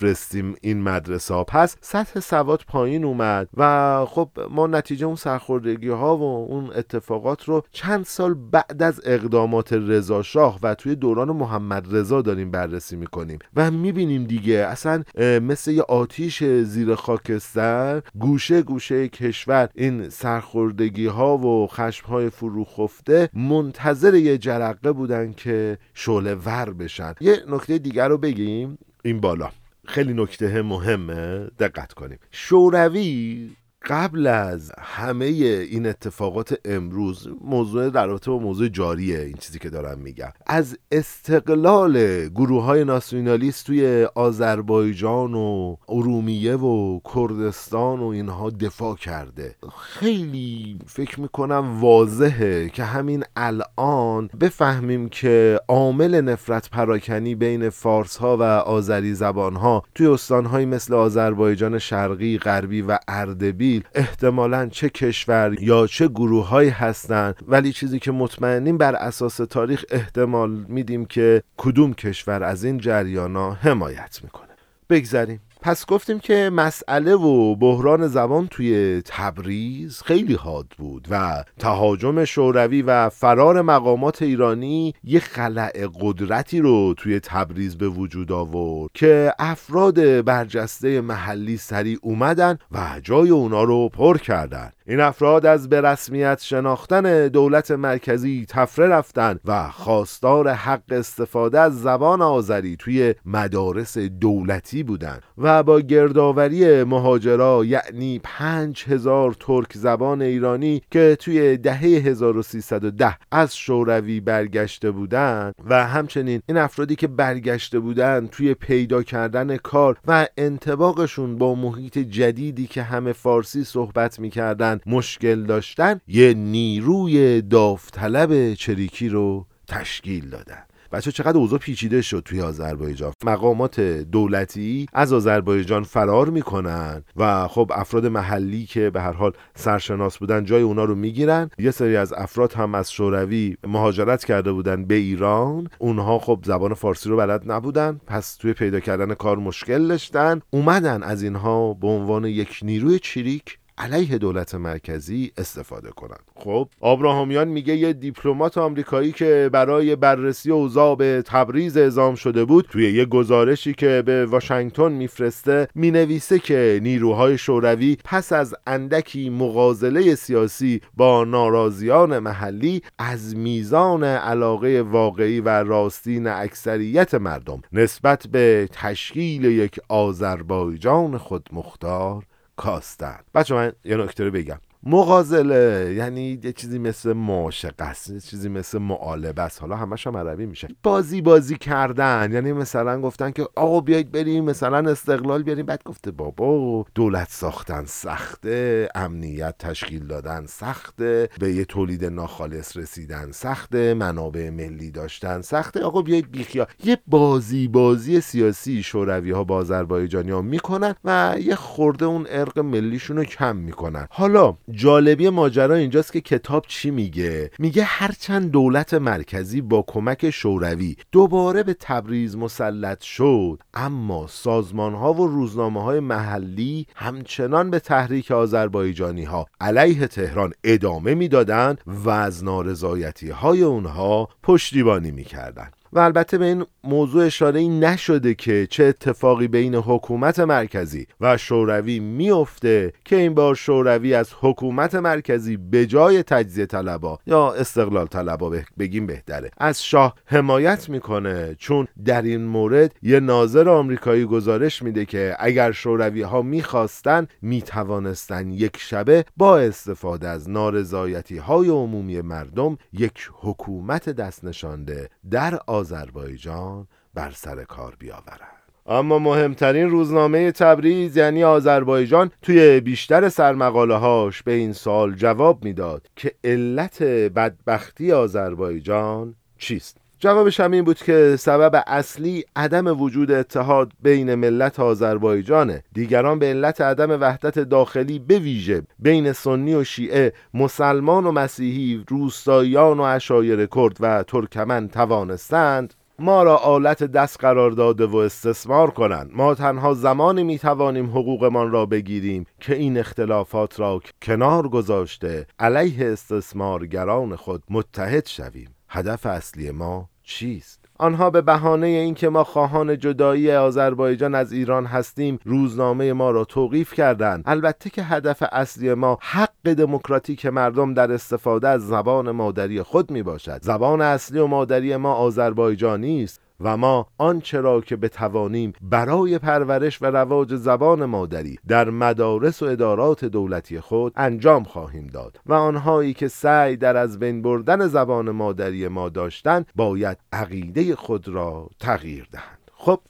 نمیفرستیم 0.05 0.55
این 0.61 0.83
مدرسه 0.83 1.35
ها 1.35 1.45
پس 1.45 1.77
سطح 1.81 2.21
سواد 2.21 2.63
پایین 2.69 3.05
اومد 3.05 3.49
و 3.57 4.05
خب 4.09 4.31
ما 4.51 4.67
نتیجه 4.67 5.07
اون 5.07 5.17
سرخوردگی 5.17 5.89
ها 5.89 6.17
و 6.17 6.23
اون 6.23 6.71
اتفاقات 6.77 7.45
رو 7.45 7.63
چند 7.73 8.05
سال 8.05 8.35
بعد 8.35 8.83
از 8.83 9.01
اقدامات 9.05 9.73
رضا 9.73 10.23
شاه 10.23 10.59
و 10.63 10.75
توی 10.75 10.95
دوران 10.95 11.31
محمد 11.31 11.97
رضا 11.97 12.23
داریم 12.23 12.51
بررسی 12.51 12.97
می‌کنیم. 12.97 13.39
و 13.57 13.71
می‌بینیم 13.71 14.25
دیگه 14.25 14.55
اصلا 14.55 15.03
مثل 15.19 15.71
یه 15.71 15.83
آتیش 15.83 16.45
زیر 16.45 16.95
خاکستر 16.95 18.03
گوشه 18.21 18.63
گوشه 18.63 19.09
کشور 19.09 19.69
این 19.75 20.09
سرخوردگی 20.09 21.07
ها 21.07 21.39
و 21.39 21.67
خشم 21.67 22.07
های 22.07 22.31
فروخفته 22.31 23.29
منتظر 23.35 24.15
یه 24.15 24.39
جرقه 24.39 24.93
بودن 24.93 25.33
که 25.33 25.79
شعله 25.95 26.35
ور 26.35 26.73
بشن. 26.73 27.15
یه 27.21 27.39
نکته 27.49 27.79
دیگر 27.79 28.09
رو 28.09 28.19
بگیم. 28.19 28.79
این 29.05 29.21
بالا. 29.21 29.51
خیلی 29.87 30.13
نکته 30.15 30.63
مهمه. 30.63 31.51
دقت 31.59 31.93
کنیم. 31.93 32.19
شوروی 32.31 33.51
قبل 33.87 34.27
از 34.27 34.73
همه 34.79 35.25
این 35.25 35.87
اتفاقات 35.87 36.55
امروز 36.65 37.29
موضوع 37.41 37.91
در 37.91 38.07
رابطه 38.07 38.31
با 38.31 38.39
موضوع 38.39 38.69
جاریه 38.69 39.21
این 39.21 39.37
چیزی 39.41 39.59
که 39.59 39.71
دارم 39.71 39.99
میگم. 39.99 40.33
از 40.47 40.79
استقلال 40.93 42.27
گروه 42.29 42.65
های 42.65 42.85
ناسیونالیست 42.85 43.67
توی 43.67 44.09
آذربایجان 44.15 45.35
و 45.35 45.77
ارومیه 45.89 46.57
و 46.57 47.01
کردستان 47.15 48.01
و 48.01 48.07
اینها 48.07 48.51
دفاع 48.51 48.97
کرده. 48.97 49.55
خیلی 49.79 50.79
فکر 50.87 51.21
می‌کنم 51.21 51.81
واضحه 51.81 52.69
که 52.69 52.85
همین 52.85 53.25
الان 53.37 54.31
بفهمیم 54.41 55.09
که 55.09 55.61
عامل 55.69 56.21
نفرت 56.21 56.71
پراکنی 56.71 57.35
بین 57.35 57.71
فارس 57.71 58.17
ها 58.17 58.37
و 58.37 58.43
آذری 58.43 59.15
زبان 59.15 59.57
ها 59.57 59.83
توی 59.95 60.07
استان 60.07 60.65
مثل 60.65 60.95
آذربایجان 60.95 61.79
شرقی 61.79 62.39
غربی 62.39 62.83
و 62.83 62.99
اردبیل 63.09 63.74
احتمالا 63.95 64.67
چه 64.69 64.89
کشور 64.89 65.57
یا 65.61 65.87
چه 65.87 66.09
گروه 66.09 66.49
هایی 66.49 66.71
هستند 66.71 67.35
ولی 67.49 67.73
چیزی 67.73 67.99
که 67.99 68.13
مطمئنیم 68.13 68.79
بر 68.79 68.95
اساس 68.95 69.37
تاریخ 69.37 69.85
احتمال 69.91 70.51
میدیم 70.51 71.05
که 71.05 71.43
کدوم 71.57 71.95
کشور 71.95 72.43
از 72.43 72.65
این 72.65 72.79
جریانا 72.79 73.53
حمایت 73.53 74.21
می‌کنه. 74.23 74.49
بگذریم. 74.91 75.41
پس 75.65 75.87
گفتیم 75.87 76.19
که 76.19 76.51
مسئله 76.51 77.15
و 77.15 77.55
بحران 77.55 78.09
زبان 78.09 78.47
توی 78.47 79.03
تبریز 79.05 80.03
خیلی 80.03 80.35
حاد 80.35 80.67
بود 80.79 81.09
و 81.11 81.45
تهاجم 81.59 82.25
شوروی 82.25 82.83
و 82.83 83.09
فرار 83.09 83.63
مقامات 83.63 84.23
ایرانی 84.23 84.95
یه 85.05 85.21
خلع 85.21 85.89
قدرتی 86.01 86.61
رو 86.61 86.95
توی 86.95 87.21
تبریز 87.21 87.79
به 87.79 87.89
وجود 87.89 88.33
آورد 88.33 88.91
که 88.95 89.33
افراد 89.39 90.25
برجسته 90.25 91.01
محلی 91.01 91.57
سریع 91.57 91.99
اومدن 92.03 92.59
و 92.73 93.01
جای 93.03 93.31
اونا 93.31 93.63
رو 93.63 93.89
پر 93.89 94.19
کردن. 94.19 94.71
این 94.87 95.01
افراد 95.01 95.47
از 95.47 95.69
به 95.69 95.81
رسمیت 95.81 96.41
شناختن 96.41 97.29
دولت 97.29 97.71
مرکزی 97.71 98.47
تفره 98.49 98.87
رفتن 98.87 99.39
و 99.45 99.71
خواستار 99.71 100.49
حق 100.49 100.83
استفاده 100.91 101.61
از 101.61 101.83
زبان 101.83 102.23
آذری 102.23 102.77
توی 102.77 103.15
مدارس 103.25 103.99
دولتی 103.99 104.83
بودند 104.83 105.23
و 105.39 105.54
با 105.63 105.81
گردآوری 105.81 106.85
مهاجرا 106.85 107.65
یعنی 107.65 108.21
پنج 108.25 108.85
هزار 108.89 109.37
ترک 109.41 109.73
زبان 109.75 110.23
ایرانی 110.23 110.83
که 110.91 111.17
توی 111.21 111.57
دهه 111.57 111.81
1310 111.81 113.17
از 113.33 113.57
شوروی 113.57 114.21
برگشته 114.21 114.91
بودند 114.91 115.55
و 115.71 115.87
همچنین 115.87 116.43
این 116.49 116.57
افرادی 116.57 116.97
که 116.97 117.07
برگشته 117.07 117.79
بودند 117.79 118.31
توی 118.31 118.55
پیدا 118.55 119.03
کردن 119.03 119.57
کار 119.57 119.99
و 120.07 120.27
انتباقشون 120.37 121.39
با 121.39 121.55
محیط 121.55 121.99
جدیدی 121.99 122.67
که 122.67 122.83
همه 122.83 123.13
فارسی 123.13 123.65
صحبت 123.65 124.19
می‌کردن 124.21 124.81
مشکل 124.87 125.43
داشتن 125.43 126.01
یه 126.09 126.35
نیروی 126.35 127.43
داوطلب 127.43 128.55
چریکی 128.55 129.09
رو 129.09 129.47
تشکیل 129.69 130.31
دادن. 130.31 130.63
بچه 130.95 131.13
چقدر 131.13 131.39
اوضاع 131.39 131.59
پیچیده 131.59 132.03
شد 132.03 132.23
توی 132.25 132.41
آذربایجان. 132.41 133.13
مقامات 133.25 133.81
دولتی 133.81 134.87
از 134.93 135.13
آذربایجان 135.13 135.83
فرار 135.83 136.31
می‌کنن 136.31 137.05
و 137.17 137.49
خب 137.49 137.71
افراد 137.75 138.07
محلی 138.07 138.67
که 138.67 138.91
به 138.91 139.01
هر 139.01 139.13
حال 139.13 139.33
سرشناس 139.55 140.19
بودن 140.19 140.45
جای 140.45 140.63
اونا 140.63 140.85
رو 140.85 140.95
می‌گیرن. 140.95 141.51
یه 141.59 141.71
سری 141.71 141.97
از 141.97 142.13
افراد 142.13 142.53
هم 142.53 142.75
از 142.75 142.93
شوروی 142.93 143.57
مهاجرت 143.67 144.25
کرده 144.25 144.53
بودن 144.53 144.85
به 144.85 144.95
ایران. 144.95 145.69
اونها 145.79 146.19
خب 146.19 146.41
زبان 146.45 146.75
فارسی 146.75 147.09
رو 147.09 147.17
بلد 147.17 147.53
نبودن. 147.53 148.01
پس 148.07 148.37
توی 148.37 148.53
پیدا 148.53 148.81
کردن 148.81 149.15
کار 149.15 149.39
مشکل 149.39 149.89
داشتن. 149.89 150.41
اومدن 150.51 151.03
از 151.03 151.23
اینها 151.23 151.75
به 151.75 151.87
عنوان 151.87 152.25
یک 152.25 152.61
نیروی 152.63 152.99
چریک 152.99 153.59
علیه 153.79 154.19
دولت 154.19 154.55
مرکزی 154.55 155.33
استفاده 155.39 155.91
کنند. 155.91 156.25
خب 156.37 156.69
آبراهامیان 156.81 157.49
میگه 157.49 157.77
یه 157.77 157.93
دیپلمات 157.93 158.59
آمریکایی 158.59 159.13
که 159.13 159.51
برای 159.53 159.97
بررسی 159.97 160.51
اوضاع 160.51 160.97
به 160.97 161.23
تبریز 161.27 161.77
اعزام 161.77 162.15
شده 162.15 162.45
بود 162.45 162.67
توی 162.71 162.93
یه 162.93 163.05
گزارشی 163.05 163.75
که 163.75 164.03
به 164.07 164.27
واشنگتن 164.27 164.93
میفرسته 164.93 165.69
می‌نویسه 165.75 166.39
که 166.39 166.81
نیروهای 166.83 167.39
شوروی 167.39 167.97
پس 168.05 168.33
از 168.33 168.55
اندکی 168.67 169.31
مغازله 169.31 170.15
سیاسی 170.15 170.81
با 170.97 171.25
ناراضیان 171.25 172.19
محلی 172.19 172.83
از 172.99 173.37
میزان 173.37 174.05
علاقه 174.05 174.83
واقعی 174.83 175.41
و 175.41 175.49
راستین 175.49 176.27
اکثریت 176.27 177.15
مردم 177.15 177.63
نسبت 177.73 178.27
به 178.27 178.69
تشکیل 178.73 179.45
یک 179.45 179.81
آذربایجان 179.89 181.19
خودمختار 181.19 182.25
کاستن. 182.57 183.21
بچه 183.35 183.55
من 183.55 183.73
یه 183.85 183.97
نکته 183.97 184.25
رو 184.25 184.31
بگم. 184.31 184.59
مغازله. 184.87 185.95
یعنی 185.97 186.41
یه 186.45 186.53
چیزی 186.53 186.79
مثل 186.79 187.13
معاشقه 187.13 187.95
یه 188.09 188.21
چیزی 188.21 188.49
مثل 188.49 188.79
معالبه 188.79 189.43
است. 189.43 189.61
حالا 189.61 189.77
همش 189.77 190.07
هم 190.07 190.17
عربی 190.17 190.47
میشه. 190.47 190.69
بازی 190.83 191.21
بازی 191.21 191.57
کردن. 191.57 192.33
یعنی 192.33 192.53
مثلا 192.53 193.01
گفتن 193.01 193.31
که 193.31 193.49
آقا 193.57 193.81
بیایید 193.81 194.13
بریم 194.13 194.45
مثلا 194.45 194.91
استقلال 194.91 195.43
بیاریم. 195.43 195.67
بعد 195.67 195.83
گفته 195.85 196.11
بابا 196.11 196.85
دولت 196.95 197.29
ساختن 197.31 197.85
سخته 197.85 198.89
امنیت 198.95 199.55
تشکیل 199.59 200.07
دادن 200.07 200.47
سخته 200.47 201.29
به 201.41 201.53
یه 201.53 201.65
تولید 201.65 202.05
ناخالص 202.05 202.77
رسیدن 202.77 203.31
سخته 203.33 203.95
منابع 203.95 204.51
ملی 204.51 204.91
داشتن 204.91 205.41
سخته. 205.41 205.81
آقا 205.81 206.03
بیایید 206.03 206.31
بیخیا 206.31 206.67
یه 206.85 206.99
بازی 207.07 207.69
بازی 207.69 208.21
سیاسی 208.21 208.83
شوروی 208.83 209.31
ها 209.31 209.45
با 209.45 209.57
آذربایجانی 209.57 210.43
می‌کنن 210.43 210.95
و 211.05 211.37
یه 211.41 211.55
خورده 211.55 212.05
اون 212.05 212.27
ارق 212.29 212.59
ملیشون 212.59 213.17
رو 213.17 213.25
کم 213.25 213.57
می‌کنن. 213.57 214.07
حالا 214.11 214.57
جالبی 214.77 215.29
ماجرا 215.29 215.75
اینجاست 215.75 216.13
که 216.13 216.21
کتاب 216.21 216.65
چی 216.69 216.91
میگه؟ 216.91 217.51
میگه 217.59 217.85
هرچند 217.85 218.51
دولت 218.51 218.95
مرکزی 218.95 219.61
با 219.61 219.85
کمک 219.87 220.31
شوروی 220.31 220.97
دوباره 221.13 221.63
به 221.63 221.75
تبریز 221.81 222.37
مسلط 222.37 223.03
شد 223.03 223.63
اما 223.75 224.27
سازمان 224.27 224.95
ها 224.95 225.13
و 225.13 225.27
روزنامه 225.27 225.83
های 225.83 226.01
محلی 226.01 226.87
همچنان 226.97 227.71
به 227.71 227.79
تحریک 227.79 228.31
آذربایجانی 228.31 229.25
ها 229.25 229.47
علیه 229.61 230.07
تهران 230.07 230.53
ادامه 230.65 231.15
می‌دادند 231.15 231.81
و 231.87 232.11
از 232.11 232.45
نارضایتی 232.45 233.31
های 233.31 233.63
اونها 233.63 234.29
پشتیبانی 234.43 235.11
می‌کردند. 235.11 235.73
و 235.95 235.99
البته 235.99 236.39
به 236.39 236.45
این 236.45 236.67
موضوع 236.85 237.25
اشاره 237.25 237.61
نشده 237.69 238.35
که 238.35 238.67
چه 238.71 238.85
اتفاقی 238.85 239.49
بین 239.49 239.75
حکومت 239.75 240.41
مرکزی 240.41 241.07
و 241.21 241.37
شوروی 241.37 242.01
میفته 242.01 242.93
که 243.05 243.17
این 243.17 243.35
بار 243.35 243.55
شوروی 243.55 244.15
از 244.15 244.31
حکومت 244.41 244.95
مرکزی 244.95 245.57
به 245.57 245.87
جای 245.87 246.23
تجزیه 246.23 246.67
طلبا 246.67 247.19
یا 247.27 247.53
استقلال 247.53 248.07
طلبا 248.07 248.53
بگیم 248.79 249.07
بهتره. 249.07 249.51
از 249.59 249.85
شاه 249.85 250.15
حمایت 250.27 250.89
می‌کنه 250.89 251.55
چون 251.59 251.87
در 252.05 252.23
این 252.23 252.45
مورد 252.45 252.95
یه 253.03 253.21
ناظر 253.21 253.69
آمریکایی 253.69 254.25
گزارش 254.25 254.83
میده 254.83 255.05
که 255.05 255.37
اگر 255.39 255.73
شوروی 255.73 256.23
ها 256.23 256.43
می‌خواستن 256.43 257.27
می‌توانستن 257.43 258.51
یک 258.51 258.77
شبه 258.77 259.25
با 259.37 259.59
استفاده 259.59 260.29
از 260.29 260.51
نارضایتی 260.51 261.39
های 261.39 261.69
عمومی 261.69 262.21
مردم 262.21 262.79
یک 262.93 263.31
حکومت 263.33 264.09
دست 264.09 264.45
نشانده 264.45 265.09
در 265.31 265.59
آذربایجان 265.85 266.87
بر 267.15 267.31
سر 267.31 267.65
کار 267.65 267.97
بیاورند. 267.99 268.65
اما 268.87 269.19
مهمترین 269.19 269.91
روزنامه 269.91 270.53
تبریز 270.53 271.17
یعنی 271.17 271.45
آذربایجان 271.45 272.31
توی 272.43 272.81
بیشتر 272.81 273.29
سرمقاله 273.29 273.95
هاش 273.95 274.43
به 274.43 274.53
این 274.53 274.73
سال 274.73 275.15
جواب 275.15 275.65
می‌داد 275.65 276.07
که 276.17 276.35
علت 276.45 277.03
بدبختی 277.03 278.13
آذربایجان 278.13 279.35
چیست؟ 279.59 280.04
جوابش 280.25 280.61
هم 280.61 280.71
این 280.71 280.85
بود 280.85 280.99
که 280.99 281.37
سبب 281.39 281.83
اصلی 281.87 282.45
عدم 282.57 283.01
وجود 283.01 283.31
اتحاد 283.31 283.93
بین 284.03 284.35
ملت 284.35 284.81
آذربایجانه. 284.81 285.83
دیگران 285.93 286.39
به 286.39 286.47
علت 286.47 286.81
عدم 286.81 287.21
وحدت 287.21 287.59
داخلی 287.59 288.19
به 288.19 288.39
ویژه 288.39 288.83
بین 288.99 289.33
سنی 289.33 289.75
و 289.75 289.85
شیعه 289.85 290.33
مسلمان 290.55 291.27
و 291.27 291.33
مسیحی 291.33 292.05
روستاییان 292.09 293.01
و 293.01 293.03
اشایر 293.03 293.67
کرد 293.67 293.97
و 294.01 294.23
ترکمن 294.23 294.89
توانستند 294.89 295.95
ما 296.19 296.43
را 296.43 296.57
آلت 296.57 297.05
دست 297.05 297.41
قرار 297.41 297.71
داده 297.71 298.07
و 298.07 298.17
استثمار 298.17 298.91
کنند. 298.91 299.31
ما 299.35 299.55
تنها 299.55 299.95
زمانی 299.95 300.45
می 300.45 300.59
توانیم 300.59 301.11
حقوقمان 301.11 301.71
را 301.71 301.87
بگیریم 301.87 302.47
که 302.61 302.75
این 302.75 302.99
اختلافات 302.99 303.81
را 303.81 304.01
کنار 304.23 304.69
گذاشته 304.69 305.47
علیه 305.59 306.13
استثمارگران 306.13 307.37
خود 307.37 307.63
متحد 307.71 308.27
شویم. 308.27 308.75
هدف 308.89 309.27
اصلی 309.27 309.71
ما 309.71 310.09
چیست؟ 310.25 310.85
آنها 310.99 311.31
به 311.31 311.43
بهانه 311.43 311.87
اینکه 311.87 312.29
ما 312.29 312.45
خواهان 312.45 312.99
جدایی 312.99 313.53
آذربایجان 313.53 314.35
از 314.35 314.53
ایران 314.53 314.87
هستیم 314.87 315.39
روزنامه 315.45 316.13
ما 316.13 316.31
را 316.31 316.45
توقیف 316.45 316.95
کردند. 316.95 317.43
البته 317.47 317.91
که 317.91 318.03
هدف 318.03 318.43
اصلی 318.53 318.95
ما 318.95 319.19
حق 319.21 319.75
دموکراتیک 319.75 320.47
مردم 320.47 320.95
در 320.95 321.13
استفاده 321.13 321.69
از 321.69 321.87
زبان 321.89 322.31
مادری 322.31 322.83
خود 322.83 323.11
می 323.11 323.23
باشد 323.23 323.63
زبان 323.63 324.01
اصلی 324.01 324.39
و 324.39 324.47
مادری 324.47 324.97
ما 324.97 325.15
آذربایجانی 325.15 326.25
است. 326.25 326.44
و 326.61 326.77
ما 326.77 327.07
آنچه 327.19 327.61
را 327.61 327.81
که 327.81 327.97
بتوانیم 327.97 328.73
برای 328.81 329.39
پرورش 329.39 330.03
و 330.03 330.07
رواج 330.07 330.55
زبان 330.55 331.05
مادری 331.05 331.59
در 331.69 331.91
مدارس 331.91 332.63
و 332.63 332.67
ادارات 332.67 333.25
دولتی 333.25 333.81
خود 333.81 334.13
انجام 334.17 334.65
خواهیم 334.65 335.07
داد 335.07 335.41
و 335.47 335.55
آنهایی 335.55 336.15
که 336.15 336.29
سعی 336.29 336.77
در 336.77 336.97
از 336.97 337.19
بین 337.19 337.43
بردن 337.43 337.87
زبان 337.87 338.31
مادری 338.31 338.89
ما 338.89 339.09
داشتند 339.09 339.73
باید 339.75 340.19
عقیده 340.33 340.97
خود 340.97 341.29
را 341.29 341.69
تغییر 341.81 342.29
دهند. 342.33 342.71
خب؟ 342.75 343.01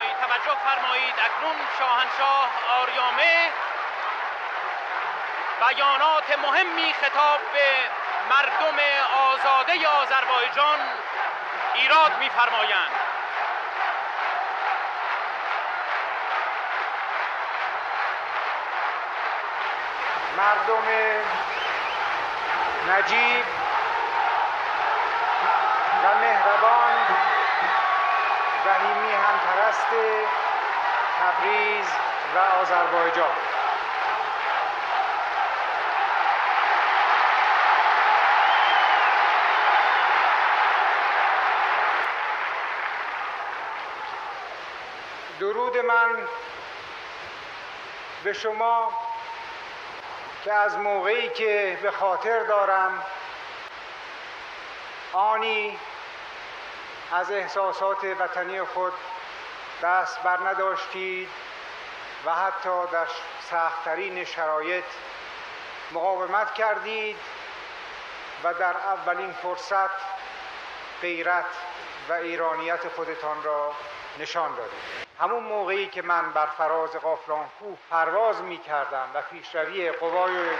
توجه 0.00 0.56
فرمایید 0.66 1.16
اکنون 1.26 1.58
شاهنشاه 1.78 2.48
آریامه 2.82 3.34
بیانات 5.60 6.28
مهمی 6.44 6.88
خطاب 7.00 7.40
به 7.54 7.66
مردم 8.30 8.78
آزاده 9.28 9.74
آذربایجان 10.00 10.80
ایراد 11.74 12.18
میفرمایند. 12.18 12.90
مردم 20.36 20.86
نجیب 22.88 23.44
و 26.04 26.18
مهربان 26.20 26.94
رحیمی 28.66 29.12
همپرست 29.12 29.86
تبریز 31.20 31.86
و 32.34 32.38
آذربایجان. 32.38 33.49
به 48.24 48.32
شما 48.32 48.92
که 50.44 50.52
از 50.52 50.76
موقعی 50.76 51.28
که 51.28 51.78
به 51.82 51.90
خاطر 51.90 52.42
دارم 52.42 53.02
آنی 55.12 55.78
از 57.12 57.30
احساسات 57.30 58.04
وطنی 58.04 58.62
خود 58.62 58.92
دست 59.82 60.22
بر 60.22 60.38
نداشتید 60.48 61.28
و 62.26 62.34
حتی 62.34 62.86
در 62.92 63.06
سختترین 63.50 64.24
شرایط 64.24 64.84
مقاومت 65.92 66.54
کردید 66.54 67.16
و 68.44 68.54
در 68.54 68.76
اولین 68.76 69.32
فرصت 69.32 69.90
غیرت 71.02 71.44
و 72.10 72.12
ایرانیت 72.12 72.88
خودتان 72.88 73.42
را 73.42 73.74
نشان 74.18 74.54
دادید 74.54 75.06
همون 75.20 75.42
موقعی 75.44 75.86
که 75.86 76.02
من 76.02 76.32
بر 76.32 76.46
فراز 76.46 76.90
قافلان 76.90 77.48
کوه 77.60 77.78
پرواز 77.90 78.42
می 78.42 78.58
کردم 78.58 79.08
و 79.14 79.22
پیشروی 79.22 79.92
قوای 79.92 80.50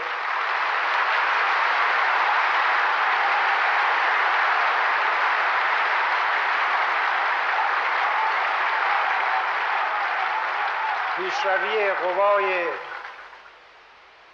پیشروی 11.16 11.92
قوای 11.92 12.66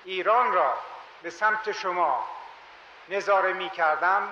ایران 0.04 0.52
را 0.52 0.74
به 1.22 1.30
سمت 1.30 1.72
شما 1.72 2.24
نظاره 3.08 3.52
می 3.52 3.70
کردم 3.70 4.28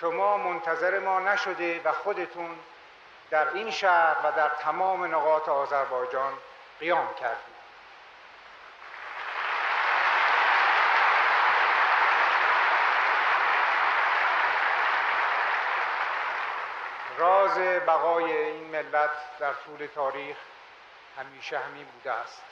شما 0.00 0.36
منتظر 0.36 0.98
ما 0.98 1.20
نشده 1.20 1.80
و 1.84 1.92
خودتون 1.92 2.58
در 3.30 3.48
این 3.48 3.70
شهر 3.70 4.16
و 4.24 4.32
در 4.32 4.48
تمام 4.48 5.14
نقاط 5.14 5.48
آذربایجان 5.48 6.32
قیام 6.80 7.14
کردیم 7.20 7.54
راز 17.18 17.58
بقای 17.58 18.32
این 18.32 18.64
ملت 18.64 19.10
در 19.38 19.52
طول 19.52 19.88
تاریخ 19.94 20.36
همیشه 21.18 21.58
همین 21.58 21.84
بوده 21.84 22.12
است. 22.12 22.42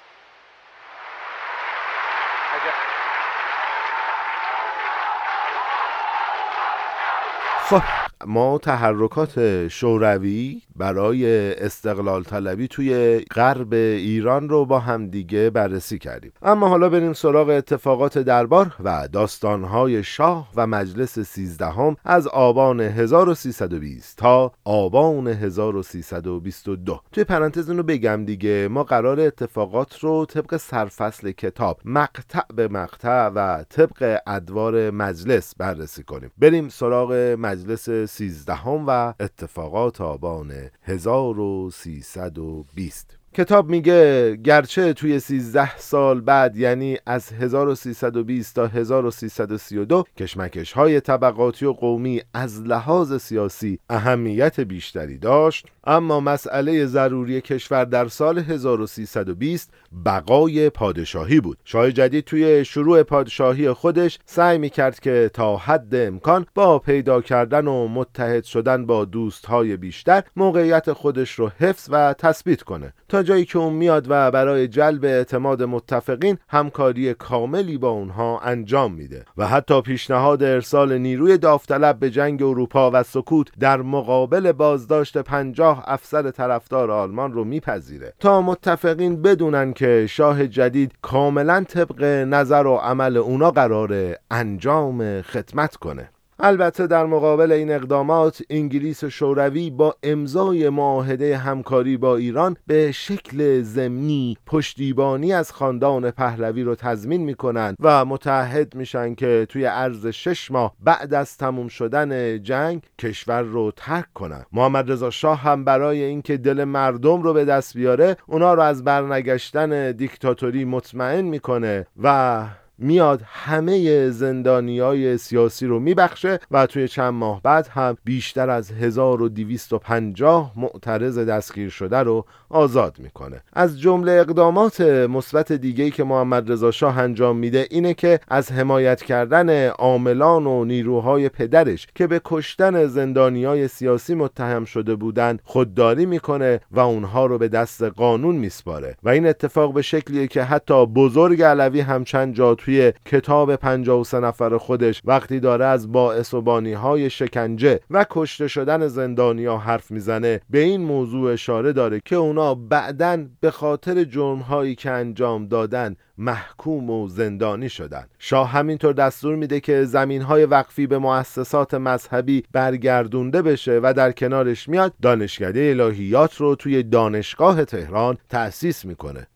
ما 8.26 8.58
تحرکات 8.58 9.68
شوروی 9.68 10.62
برای 10.78 11.54
استقلال 11.54 12.22
طلبی 12.22 12.68
توی 12.68 13.18
غرب 13.18 13.72
ایران 13.72 14.48
رو 14.48 14.64
با 14.64 14.78
هم 14.78 15.06
دیگه 15.06 15.50
بررسی 15.50 15.98
کردیم. 15.98 16.32
اما 16.42 16.68
حالا 16.68 16.88
بریم 16.88 17.12
سراغ 17.12 17.48
اتفاقات 17.48 18.18
دربار 18.18 18.74
و 18.84 19.08
داستانهای 19.12 20.04
شاه 20.04 20.48
و 20.56 20.66
مجلس 20.66 21.18
سیزدهم 21.18 21.96
از 22.04 22.26
آبان 22.26 22.80
1320 22.80 24.18
تا 24.18 24.52
آبان 24.64 25.28
1322 25.28 27.00
توی 27.12 27.24
پرانتز 27.24 27.70
رو 27.70 27.82
بگم 27.82 28.24
دیگه 28.24 28.68
ما 28.70 28.84
قرار 28.84 29.20
اتفاقات 29.20 29.98
رو 29.98 30.26
طبق 30.26 30.56
سرفصل 30.56 31.30
کتاب 31.30 31.80
مقطع 31.84 32.42
به 32.56 32.68
مقطع 32.68 33.26
و 33.26 33.64
طبق 33.68 34.18
ادوار 34.26 34.90
مجلس 34.90 35.54
بررسی 35.54 36.02
کنیم. 36.02 36.30
بریم 36.38 36.68
سراغ 36.68 37.12
مجلس 37.38 37.90
سیزدهم 37.90 38.84
و 38.86 39.12
اتفاقات 39.20 40.00
آبان 40.00 40.52
1320 40.86 43.17
کتاب 43.34 43.68
میگه 43.68 44.36
گرچه 44.36 44.92
توی 44.92 45.20
13 45.20 45.76
سال 45.76 46.20
بعد 46.20 46.56
یعنی 46.56 46.98
از 47.06 47.32
1320 47.32 48.54
تا 48.54 48.66
1332 48.66 50.04
کشمکش 50.16 50.72
های 50.72 51.00
طبقاتی 51.00 51.66
و 51.66 51.72
قومی 51.72 52.22
از 52.34 52.62
لحاظ 52.62 53.22
سیاسی 53.22 53.78
اهمیت 53.90 54.60
بیشتری 54.60 55.18
داشت 55.18 55.66
اما 55.84 56.20
مسئله 56.20 56.86
ضروری 56.86 57.40
کشور 57.40 57.84
در 57.84 58.08
سال 58.08 58.38
1320 58.38 59.70
بقای 60.04 60.70
پادشاهی 60.70 61.40
بود. 61.40 61.58
شاه 61.64 61.92
جدید 61.92 62.24
توی 62.24 62.64
شروع 62.64 63.02
پادشاهی 63.02 63.72
خودش 63.72 64.18
سعی 64.26 64.58
می‌کرد 64.58 65.00
که 65.00 65.30
تا 65.34 65.56
حد 65.56 65.94
امکان 65.94 66.46
با 66.54 66.78
پیدا 66.78 67.20
کردن 67.20 67.66
و 67.66 67.88
متحد 67.88 68.44
شدن 68.44 68.86
با 68.86 69.04
دوستهای 69.04 69.76
بیشتر 69.76 70.22
موقعیت 70.36 70.92
خودش 70.92 71.32
رو 71.32 71.50
حفظ 71.58 71.88
و 71.92 72.14
تثبیت 72.18 72.62
کنه 72.62 72.92
تا 73.08 73.17
جایی 73.22 73.44
که 73.44 73.58
اون 73.58 73.72
میاد 73.72 74.06
و 74.08 74.30
برای 74.30 74.68
جلب 74.68 75.04
اعتماد 75.04 75.62
متفقین 75.62 76.38
همکاری 76.48 77.14
کاملی 77.14 77.78
با 77.78 77.88
اونها 77.88 78.38
انجام 78.38 78.92
میده 78.92 79.24
و 79.36 79.46
حتی 79.46 79.80
پیشنهاد 79.80 80.42
ارسال 80.42 80.98
نیروی 80.98 81.38
داوطلب 81.38 81.98
به 81.98 82.10
جنگ 82.10 82.42
اروپا 82.42 82.90
و 82.94 83.02
سکوت 83.02 83.48
در 83.60 83.82
مقابل 83.82 84.52
بازداشت 84.52 85.18
پنجاه 85.18 85.84
افسر 85.86 86.30
طرفدار 86.30 86.90
آلمان 86.90 87.32
رو 87.32 87.44
میپذیره. 87.44 88.14
تا 88.20 88.42
متفقین 88.42 89.22
بدونن 89.22 89.72
که 89.72 90.06
شاه 90.06 90.46
جدید 90.46 90.92
کاملا 91.02 91.64
طبق 91.68 92.04
نظر 92.04 92.66
و 92.66 92.76
عمل 92.76 93.16
اونا 93.16 93.50
قراره 93.50 94.18
انجام 94.30 95.22
خدمت 95.22 95.76
کنه. 95.76 96.10
البته 96.40 96.86
در 96.86 97.06
مقابل 97.06 97.52
این 97.52 97.70
اقدامات 97.72 98.42
انگلیس 98.50 99.04
شوروی 99.04 99.70
با 99.70 99.96
امضای 100.02 100.68
معاهده 100.68 101.36
همکاری 101.36 101.96
با 101.96 102.16
ایران 102.16 102.56
به 102.66 102.92
شکل 102.92 103.62
ضمنی 103.62 104.36
پشتیبانی 104.46 105.32
از 105.32 105.52
خاندان 105.52 106.10
پهلوی 106.10 106.62
رو 106.62 106.74
تضمین 106.74 107.20
می‌کنن 107.20 107.76
و 107.80 108.04
متحد 108.04 108.74
میشن 108.74 109.14
که 109.14 109.46
توی 109.48 109.64
عرض 109.64 110.06
شش 110.06 110.50
ماه 110.50 110.74
بعد 110.80 111.14
از 111.14 111.36
تموم 111.36 111.68
شدن 111.68 112.42
جنگ 112.42 112.82
کشور 112.98 113.42
رو 113.42 113.72
ترک 113.76 114.12
کنن. 114.14 114.44
محمد 114.52 114.90
رضا 114.90 115.10
شاه 115.10 115.40
هم 115.40 115.64
برای 115.64 116.02
اینکه 116.02 116.36
دل 116.36 116.64
مردم 116.64 117.22
رو 117.22 117.32
به 117.32 117.44
دست 117.44 117.76
بیاره 117.76 118.16
اونا 118.26 118.54
رو 118.54 118.62
از 118.62 118.84
برنگشتن 118.84 119.92
دیکتاتوری 119.92 120.64
مطمئن 120.64 121.24
می‌کنه 121.24 121.86
و 122.02 122.44
میاد 122.78 123.22
همه 123.24 124.10
زندانی 124.10 124.80
های 124.80 125.18
سیاسی 125.18 125.66
رو 125.66 125.80
میبخشه 125.80 126.38
و 126.50 126.66
توی 126.66 126.88
چند 126.88 127.14
ماه 127.14 127.42
بعد 127.42 127.66
هم 127.66 127.96
بیشتر 128.04 128.50
از 128.50 128.70
1250 128.70 130.52
معترض 130.56 131.18
دستگیر 131.18 131.68
شده 131.68 131.96
رو 131.96 132.24
آزاد 132.50 132.96
می‌کنه. 132.98 133.42
از 133.52 133.80
جمله 133.80 134.12
اقدامات 134.12 134.80
مثبت 134.80 135.52
دیگه 135.52 135.90
که 135.90 136.04
محمد 136.04 136.52
رضا 136.52 136.70
شاه 136.70 136.98
انجام 136.98 137.36
میده 137.36 137.66
اینه 137.70 137.94
که 137.94 138.20
از 138.28 138.52
حمایت 138.52 139.02
کردن 139.02 139.68
عاملان 139.68 140.46
و 140.46 140.64
نیروهای 140.64 141.28
پدرش 141.28 141.86
که 141.94 142.06
به 142.06 142.20
کشتن 142.24 142.86
زندانی 142.86 143.44
های 143.44 143.68
سیاسی 143.68 144.14
متهم 144.14 144.64
شده 144.64 144.94
بودند 144.94 145.40
خودداری 145.44 146.06
می‌کنه 146.06 146.60
و 146.70 146.80
اونها 146.80 147.26
رو 147.26 147.38
به 147.38 147.48
دست 147.48 147.82
قانون 147.82 148.36
میسپاره. 148.36 148.96
و 149.02 149.08
این 149.08 149.26
اتفاق 149.26 149.74
به 149.74 149.82
شکلیه 149.82 150.26
که 150.26 150.42
حتی 150.42 150.86
بزرگ 150.86 151.42
علوی 151.42 151.80
هم 151.80 152.04
چند 152.04 152.34
جا 152.34 152.54
توی 152.68 152.92
کتاب 153.04 153.56
53 153.56 154.20
نفر 154.20 154.56
خودش 154.56 155.02
وقتی 155.04 155.40
داره 155.40 155.64
از 155.64 155.92
باعث 155.92 156.34
و 156.34 156.40
بانی 156.40 156.72
های 156.72 157.10
شکنجه 157.10 157.80
و 157.90 158.06
کشته 158.10 158.48
شدن 158.48 158.86
زندانیا 158.86 159.56
حرف 159.56 159.90
می‌زنه 159.90 160.40
به 160.50 160.58
این 160.58 160.80
موضوع 160.80 161.32
اشاره 161.32 161.72
داره 161.72 162.00
که 162.04 162.16
اونا 162.16 162.54
بعدا 162.54 163.26
به 163.40 163.50
خاطر 163.50 164.04
جرم 164.04 164.38
هایی 164.38 164.74
که 164.74 164.90
انجام 164.90 165.46
دادن 165.46 165.96
محکوم 166.18 166.90
و 166.90 167.08
زندانی 167.08 167.68
شدن. 167.68 168.06
شاه 168.18 168.50
همینطور 168.50 168.92
دستور 168.92 169.36
میده 169.36 169.60
که 169.60 169.84
زمین 169.84 170.22
های 170.22 170.44
وقفی 170.44 170.86
به 170.86 170.98
مؤسسات 170.98 171.74
مذهبی 171.74 172.42
برگردونده 172.52 173.42
بشه 173.42 173.80
و 173.82 173.94
در 173.96 174.12
کنارش 174.12 174.68
میاد 174.68 174.92
دانشکده 175.02 175.60
الهیات 175.60 176.36
رو 176.36 176.54
توی 176.54 176.82
دانشگاه 176.82 177.64
تهران 177.64 178.18
تأسیس 178.28 178.84
می‌کنه. 178.84 179.26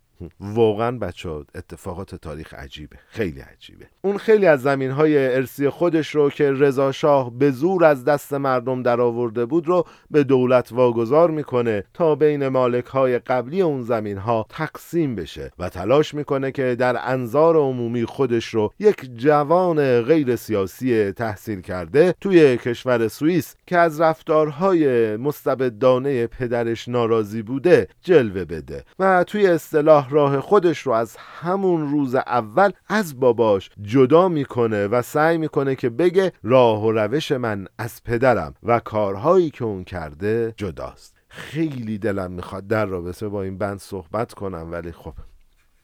واقعا 0.41 0.99
بچه 0.99 1.31
اتفاقات 1.55 2.15
تاریخ 2.15 2.55
عجیبه 2.55 2.97
خیلی 3.09 3.41
عجیبه. 3.41 3.87
اون 4.03 4.19
خیلی 4.19 4.47
از 4.47 4.63
زمین 4.63 4.91
های 4.91 5.35
ارسی 5.35 5.69
خودش 5.69 6.15
رو 6.15 6.31
که 6.31 6.53
رضا 6.53 6.93
شاه 6.93 7.39
به 7.39 7.51
زور 7.51 7.85
از 7.85 8.05
دست 8.05 8.35
مردم 8.35 8.83
در 8.83 9.01
آورده 9.01 9.47
بود 9.47 9.69
رو 9.69 9.87
به 10.11 10.25
دولت 10.25 10.73
واگذار 10.73 11.31
می‌کنه 11.31 11.85
تا 11.95 12.15
بین 12.15 12.49
مالک 12.49 12.85
های 12.85 13.19
قبلی 13.19 13.63
اون 13.63 13.83
زمین 13.83 14.19
ها 14.19 14.47
تقسیم 14.49 15.15
بشه 15.15 15.51
و 15.59 15.69
تلاش 15.69 16.15
می‌کنه 16.15 16.53
که 16.53 16.77
در 16.79 16.97
انظار 17.11 17.57
عمومی 17.57 18.05
خودش 18.05 18.47
رو 18.47 18.73
یک 18.79 19.11
جوان 19.17 20.03
غیر 20.03 20.37
سیاسی 20.37 21.13
تحصیل 21.13 21.61
کرده 21.61 22.15
توی 22.21 22.57
کشور 22.57 23.09
سوئیس 23.09 23.55
که 23.67 23.79
از 23.79 24.01
رفتارهای 24.01 25.17
مستبدانه 25.17 26.27
پدرش 26.27 26.89
ناراضی 26.89 27.43
بوده 27.43 27.89
جلوه 28.03 28.45
بده 28.45 28.85
و 28.99 29.25
توی 29.25 29.47
اصطلاح 29.47 30.11
راه 30.13 30.41
خودش 30.41 30.79
رو 30.79 30.93
از 30.93 31.17
همون 31.17 31.91
روز 31.91 32.15
اول 32.15 32.71
از 32.89 33.21
باباش 33.21 33.71
جدا 33.83 34.29
می‌کنه 34.29 34.87
و 34.87 35.03
سعی 35.03 35.39
می‌کنه 35.39 35.75
که 35.75 35.91
بگه 35.91 36.33
راه 36.43 36.85
و 36.85 36.93
روش 36.93 37.33
من 37.33 37.67
از 37.79 38.05
پدرم 38.05 38.55
و 38.63 38.81
کارهایی 38.81 39.51
که 39.51 39.65
اون 39.65 39.85
کرده 39.85 40.55
جداست. 40.57 41.17
خیلی 41.29 41.99
دلم 41.99 42.33
می‌خواد 42.33 42.67
در 42.67 42.87
رابطه 42.87 43.29
با 43.29 43.43
این 43.43 43.59
بند 43.59 43.79
صحبت 43.79 44.35
کنم 44.35 44.69
ولی 44.73 44.93
خب 44.93 45.15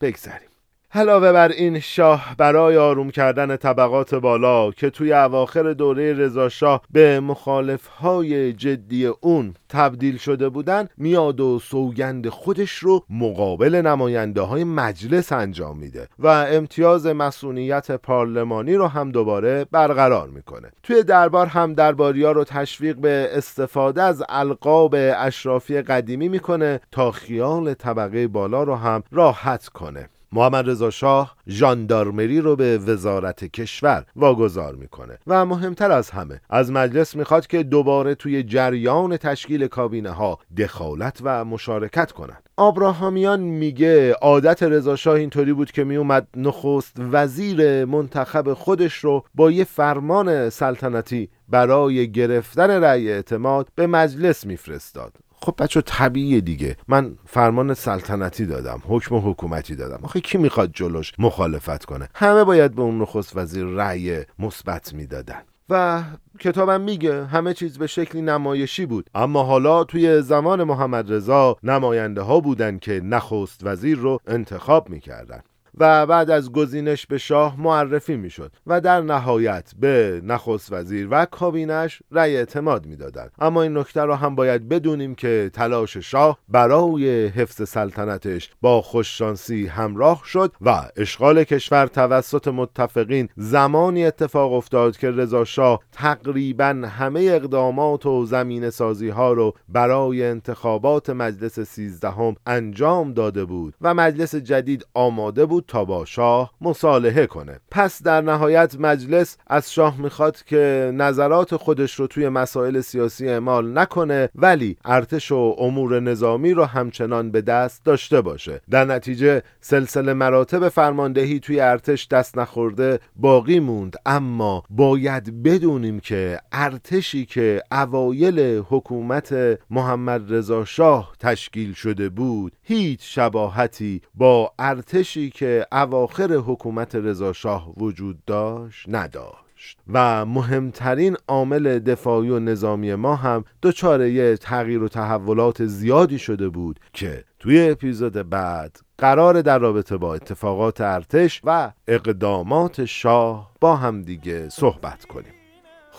بگذریم. 0.00 0.47
علاوه 0.94 1.32
بر 1.32 1.48
این 1.48 1.80
شاه 1.80 2.34
برای 2.38 2.76
آروم 2.76 3.10
کردن 3.10 3.56
طبقات 3.56 4.14
بالا 4.14 4.70
که 4.70 4.90
توی 4.90 5.12
اواخر 5.12 5.72
دوره 5.72 6.12
رضاشاه 6.12 6.82
به 6.92 7.20
مخالفهای 7.20 8.52
جدی 8.52 9.06
اون 9.06 9.54
تبدیل 9.68 10.16
شده 10.16 10.48
بودن 10.48 10.88
میاد 10.96 11.40
و 11.40 11.58
سوگند 11.58 12.28
خودش 12.28 12.72
رو 12.72 13.04
مقابل 13.10 13.74
نماینده 13.74 14.40
های 14.40 14.64
مجلس 14.64 15.32
انجام 15.32 15.78
میده 15.78 16.08
و 16.18 16.26
امتیاز 16.26 17.06
مسئولیت 17.06 17.90
پارلمانی 17.90 18.74
رو 18.74 18.86
هم 18.86 19.10
دوباره 19.10 19.66
برقرار 19.70 20.28
می‌کنه. 20.28 20.70
توی 20.82 21.02
دربار 21.02 21.46
هم 21.46 21.74
درباریا 21.74 22.32
رو 22.32 22.44
تشویق 22.44 22.96
به 22.96 23.30
استفاده 23.32 24.02
از 24.02 24.22
القاب 24.28 24.94
اشرافی 24.96 25.82
قدیمی 25.82 26.28
می‌کنه 26.28 26.80
تا 26.90 27.10
خیال 27.10 27.74
طبقه 27.74 28.28
بالا 28.28 28.62
رو 28.62 28.74
هم 28.74 29.02
راحت 29.12 29.68
کنه. 29.68 30.08
محمد 30.32 30.70
رضا 30.70 30.90
شاه 30.90 31.36
ژاندارمری 31.48 32.40
رو 32.40 32.56
به 32.56 32.78
وزارت 32.78 33.44
کشور 33.44 34.04
واگذار 34.16 34.74
می‌کنه 34.74 35.18
و 35.26 35.46
مهمتر 35.46 35.92
از 35.92 36.10
همه 36.10 36.40
از 36.50 36.72
مجلس 36.72 37.16
می‌خواد 37.16 37.46
که 37.46 37.62
دوباره 37.62 38.14
توی 38.14 38.42
جریان 38.42 39.16
تشکیل 39.16 39.66
کابینه 39.66 40.10
ها 40.10 40.38
دخالت 40.56 41.18
و 41.22 41.44
مشارکت 41.44 42.12
کنند. 42.12 42.48
آبراهامیان 42.56 43.40
میگه 43.40 44.12
عادت 44.12 44.62
رضا 44.62 44.96
شاه 44.96 45.14
اینطوری 45.14 45.52
بود 45.52 45.70
که 45.70 45.84
میومد 45.84 46.28
نخست 46.36 46.96
وزیر 46.98 47.84
منتخب 47.84 48.52
خودش 48.52 48.94
رو 48.94 49.24
با 49.34 49.50
یه 49.50 49.64
فرمان 49.64 50.50
سلطنتی 50.50 51.28
برای 51.48 52.12
گرفتن 52.12 52.70
رأی 52.70 53.12
اعتماد 53.12 53.68
به 53.74 53.86
مجلس 53.86 54.46
میفرستاد. 54.46 55.12
خب 55.40 55.54
بچه 55.58 55.80
طبیعیه 55.80 56.40
دیگه. 56.40 56.76
من 56.88 57.16
فرمان 57.26 57.74
سلطنتی 57.74 58.46
دادم 58.46 58.82
حکم 58.88 59.16
حکومتی 59.16 59.76
دادم. 59.76 60.00
آخه 60.02 60.20
کی 60.20 60.38
می‌خواد 60.38 60.70
جلوش 60.72 61.12
مخالفت 61.18 61.84
کنه؟ 61.84 62.08
همه 62.14 62.44
باید 62.44 62.74
به 62.74 62.82
اون 62.82 62.98
نخست 63.02 63.36
وزیر 63.36 63.64
رأی 63.64 64.24
مثبت 64.38 64.94
می‌دادن. 64.94 65.42
و 65.70 66.02
کتابم 66.40 66.80
میگه 66.80 67.26
همه 67.26 67.54
چیز 67.54 67.78
به 67.78 67.86
شکلی 67.86 68.22
نمایشی 68.22 68.86
بود. 68.86 69.10
اما 69.14 69.42
حالا 69.42 69.84
توی 69.84 70.22
زمان 70.22 70.64
محمد 70.64 71.12
رضا 71.12 71.56
نماینده 71.62 72.22
ها 72.22 72.40
بودن 72.40 72.78
که 72.78 73.00
نخست 73.04 73.60
وزیر 73.64 73.98
رو 73.98 74.18
انتخاب 74.26 74.90
می‌کردن. 74.90 75.40
و 75.80 76.06
بعد 76.06 76.30
از 76.30 76.52
گزینش 76.52 77.06
به 77.06 77.18
شاه 77.18 77.60
معرفی 77.60 78.16
می‌شد 78.16 78.52
و 78.66 78.80
در 78.80 79.00
نهایت 79.00 79.72
به 79.78 80.20
نخست 80.24 80.72
وزیر 80.72 81.08
و 81.10 81.24
کابینش 81.24 82.02
رأی 82.12 82.36
اعتماد 82.36 82.86
می‌دادند. 82.86 83.30
اما 83.38 83.62
این 83.62 83.78
نکته 83.78 84.04
را 84.04 84.16
هم 84.16 84.34
باید 84.34 84.68
بدونیم 84.68 85.14
که 85.14 85.50
تلاش 85.52 85.96
شاه 85.96 86.38
برای 86.48 87.26
حفظ 87.26 87.68
سلطنتش 87.68 88.50
با 88.60 88.82
خوششانسی 88.82 89.66
همراه 89.66 90.22
شد 90.24 90.52
و 90.60 90.82
اشغال 90.96 91.44
کشور 91.44 91.86
توسط 91.86 92.48
متفقین 92.48 93.28
زمانی 93.36 94.04
اتفاق 94.04 94.52
افتاد 94.52 94.96
که 94.96 95.10
رضا 95.10 95.44
شاه 95.44 95.80
تقریبا 95.92 96.82
همه 96.98 97.20
اقدامات 97.20 98.06
و 98.06 98.26
زمین 98.26 98.70
سازی 98.70 99.08
ها 99.08 99.32
رو 99.32 99.54
برای 99.68 100.24
انتخابات 100.24 101.10
مجلس 101.10 101.60
سیزدهم 101.60 102.34
انجام 102.46 103.12
داده 103.12 103.44
بود 103.44 103.74
و 103.80 103.94
مجلس 103.94 104.34
جدید 104.34 104.86
آماده 104.94 105.46
بود 105.46 105.66
تا 105.68 105.84
با 105.84 106.04
شاه 106.04 106.52
مصالحه 106.60 107.26
کنه. 107.26 107.60
پس 107.70 108.02
در 108.02 108.20
نهایت 108.20 108.76
مجلس 108.80 109.36
از 109.46 109.72
شاه 109.72 110.00
می‌خواد 110.00 110.44
که 110.44 110.92
نظرات 110.94 111.56
خودش 111.56 111.94
رو 111.94 112.06
توی 112.06 112.28
مسائل 112.28 112.80
سیاسی 112.80 113.28
اعمال 113.28 113.78
نکنه 113.78 114.28
ولی 114.34 114.76
ارتش 114.84 115.32
و 115.32 115.56
امور 115.58 116.00
نظامی 116.00 116.54
رو 116.54 116.64
همچنان 116.64 117.30
به 117.30 117.40
دست 117.40 117.84
داشته 117.84 118.20
باشه. 118.20 118.60
در 118.70 118.84
نتیجه 118.84 119.42
سلسله 119.60 120.12
مراتب 120.12 120.68
فرماندهی 120.68 121.40
توی 121.40 121.60
ارتش 121.60 122.08
دست 122.08 122.38
نخورده 122.38 123.00
باقی 123.16 123.60
موند 123.60 123.96
اما 124.06 124.62
باید 124.70 125.42
بدونیم 125.42 126.00
که 126.00 126.40
ارتشی 126.52 127.26
که 127.26 127.62
اوایل 127.72 128.62
حکومت 128.68 129.34
محمد 129.70 130.32
رضا 130.34 130.64
شاه 130.64 131.12
تشکیل 131.20 131.72
شده 131.72 132.08
بود 132.08 132.52
هیچ 132.62 133.00
شباهتی 133.02 134.02
با 134.14 134.52
ارتشی 134.58 135.30
که 135.30 135.57
اواخر 135.72 136.32
حکومت 136.32 136.94
رضا 136.94 137.32
شاه 137.32 137.72
وجود 137.76 138.24
داشت؟ 138.26 138.84
نداشت. 138.88 139.78
و 139.92 140.26
مهمترین 140.26 141.16
عامل 141.28 141.78
دفاعی 141.78 142.30
و 142.30 142.38
نظامی 142.38 142.94
ما 142.94 143.16
هم 143.16 143.44
دچار 143.62 144.06
یه 144.06 144.36
تغییر 144.36 144.82
و 144.82 144.88
تحولات 144.88 145.64
زیادی 145.64 146.18
شده 146.18 146.48
بود 146.48 146.80
که 146.92 147.24
توی 147.38 147.70
اپیزود 147.70 148.12
بعد 148.12 148.80
قراره 148.98 149.42
در 149.42 149.58
رابطه 149.58 149.96
با 149.96 150.14
اتفاقات 150.14 150.80
ارتش 150.80 151.40
و 151.44 151.72
اقدامات 151.88 152.84
شاه 152.84 153.52
با 153.60 153.76
هم 153.76 154.02
دیگه 154.02 154.48
صحبت 154.48 155.04
کنیم. 155.04 155.37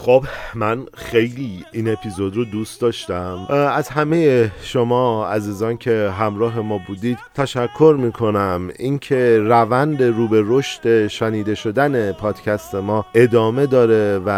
خب 0.02 0.24
من 0.56 0.86
خیلی 0.94 1.66
این 1.72 1.92
اپیزود 1.92 2.36
رو 2.36 2.46
دوست 2.46 2.82
داشتم. 2.82 3.48
از 3.50 3.90
همه 3.90 4.52
شما 4.62 5.28
عزیزان 5.28 5.78
که 5.78 6.14
همراه 6.20 6.60
ما 6.60 6.80
بودید 6.88 7.18
تشکر 7.36 7.96
می‌کنم. 8.00 8.70
اینکه 8.80 9.40
روند 9.40 10.04
رو 10.04 10.28
به 10.28 10.44
رشد 10.46 11.08
شنیده 11.08 11.56
شدن 11.56 12.12
پادکست 12.12 12.76
ما 12.76 13.06
ادامه 13.16 13.66
داره 13.66 14.22
و 14.26 14.32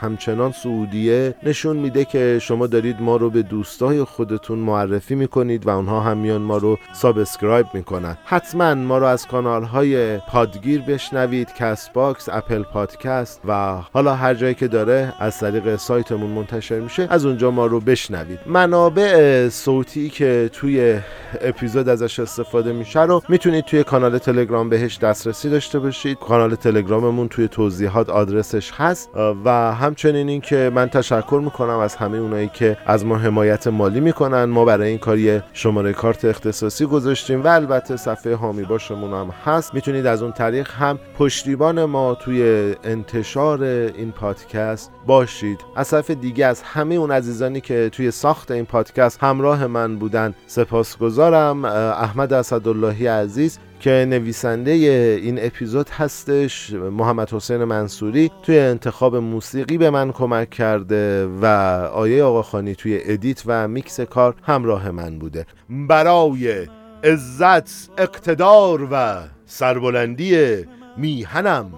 همچنان 0.00 0.52
صعودیه 0.52 1.34
نشون 1.42 1.76
میده 1.76 2.04
که 2.04 2.38
شما 2.42 2.66
دارید 2.66 3.00
ما 3.00 3.16
رو 3.16 3.30
به 3.30 3.42
دوستای 3.42 4.04
خودتون 4.04 4.58
معرفی 4.58 5.14
می‌کنید 5.14 5.66
و 5.66 5.70
اونها 5.70 6.00
هم 6.00 6.16
میان 6.16 6.42
ما 6.42 6.56
رو 6.56 6.78
subscribe 6.92 7.66
می‌کنن. 7.74 8.16
حتما 8.24 8.74
ما 8.74 8.98
رو 8.98 9.06
از 9.06 9.26
کانال 9.26 9.64
های 9.64 10.18
پادگیر 10.18 10.80
بشنوید 10.80 11.54
Castbox 11.54 12.28
Apple 12.28 12.62
Podcast 12.62 13.40
و 13.48 13.76
حالا 13.92 14.14
هر 14.14 14.34
جایی 14.34 14.54
که 14.54 14.68
داره 14.68 15.03
از 15.18 15.38
طریق 15.38 15.76
سایتمون 15.76 16.30
منتشر 16.30 16.80
میشه. 16.80 17.06
از 17.10 17.26
اونجا 17.26 17.50
ما 17.50 17.66
رو 17.66 17.80
بشنوید. 17.80 18.38
منابع 18.46 19.48
صوتی 19.48 20.08
که 20.08 20.50
توی 20.52 20.98
اپیزود 21.40 21.88
ازش 21.88 22.20
استفاده 22.20 22.72
میشه 22.72 23.02
رو 23.02 23.22
می‌تونید 23.28 23.64
توی 23.64 23.84
کانال 23.84 24.18
تلگرام 24.18 24.68
بهش 24.68 24.98
دسترسی 24.98 25.50
داشته 25.50 25.78
باشید. 25.78 26.18
کانال 26.18 26.54
تلگراممون 26.54 27.28
توی 27.28 27.48
توضیحات 27.48 28.10
آدرسش 28.10 28.70
هست. 28.70 29.10
و 29.44 29.74
همچنین 29.74 30.28
این 30.28 30.40
که 30.40 30.70
من 30.74 30.88
تشکر 30.88 31.40
می‌کنم 31.44 31.78
از 31.78 31.96
همه 31.96 32.18
اونایی 32.18 32.50
که 32.54 32.76
از 32.86 33.06
ما 33.06 33.16
حمایت 33.16 33.66
مالی 33.66 34.00
می‌کنن. 34.00 34.44
ما 34.44 34.64
برای 34.64 34.88
این 34.88 34.98
کاری 34.98 35.40
شماره 35.52 35.92
کارت 35.92 36.24
اختصاصی 36.24 36.86
گذاشتیم 36.86 37.44
و 37.44 37.46
البته 37.48 37.96
صفحه 37.96 38.34
هامی 38.34 38.62
باشمون 38.62 39.12
هم 39.12 39.30
هست. 39.44 39.74
می‌تونید 39.74 40.06
از 40.06 40.22
اون 40.22 40.32
طریق 40.32 40.70
هم 40.70 40.98
پشتیبان 41.18 41.84
ما 41.84 42.14
توی 42.14 42.74
انتشار 42.84 43.62
این 43.62 44.12
پادکست 44.12 44.90
باشید. 45.06 45.60
از 45.76 45.90
طرف 45.90 46.10
دیگه 46.10 46.46
از 46.46 46.62
همه 46.62 46.94
اون 46.94 47.10
عزیزانی 47.10 47.60
که 47.60 47.90
توی 47.92 48.10
ساخت 48.10 48.50
این 48.50 48.64
پادکست 48.64 49.24
همراه 49.24 49.66
من 49.66 49.96
بودن 49.96 50.34
سپاسگزارم. 50.46 51.64
احمد 51.64 52.32
اسداللهی 52.32 53.06
عزیز 53.06 53.58
که 53.80 54.06
نویسنده 54.10 54.70
این 54.70 55.38
اپیزود 55.46 55.90
هستش 55.90 56.72
محمد 56.72 57.30
حسین 57.30 57.64
منصوری 57.64 58.30
توی 58.42 58.58
انتخاب 58.58 59.16
موسیقی 59.16 59.78
به 59.78 59.90
من 59.90 60.12
کمک 60.12 60.50
کرده 60.50 61.26
و 61.26 61.46
آیه 61.92 62.24
آقا 62.24 62.42
خانی 62.42 62.74
توی 62.74 62.98
edit 63.02 63.42
و 63.46 63.68
میکس 63.68 64.00
کار 64.00 64.34
همراه 64.42 64.90
من 64.90 65.18
بوده. 65.18 65.46
برای 65.88 66.66
عزت 67.04 67.90
اقتدار 67.98 68.88
و 68.90 69.22
سربلندی 69.46 70.64
میهنم 70.96 71.72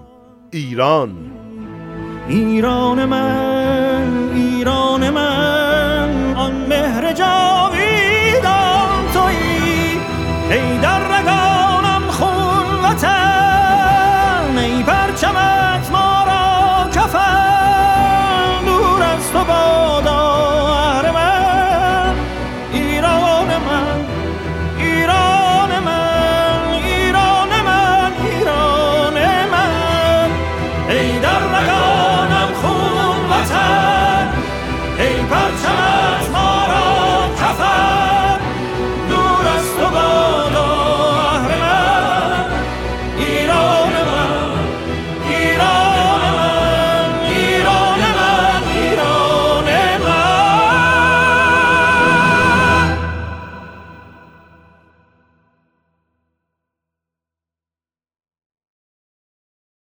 ایران. 0.51 1.31
ایران 2.27 3.05
من 3.05 4.29
ایران 4.33 5.09
من. 5.09 6.33
آن 6.35 6.51
مهر 6.51 7.13
جاویدان 7.13 7.56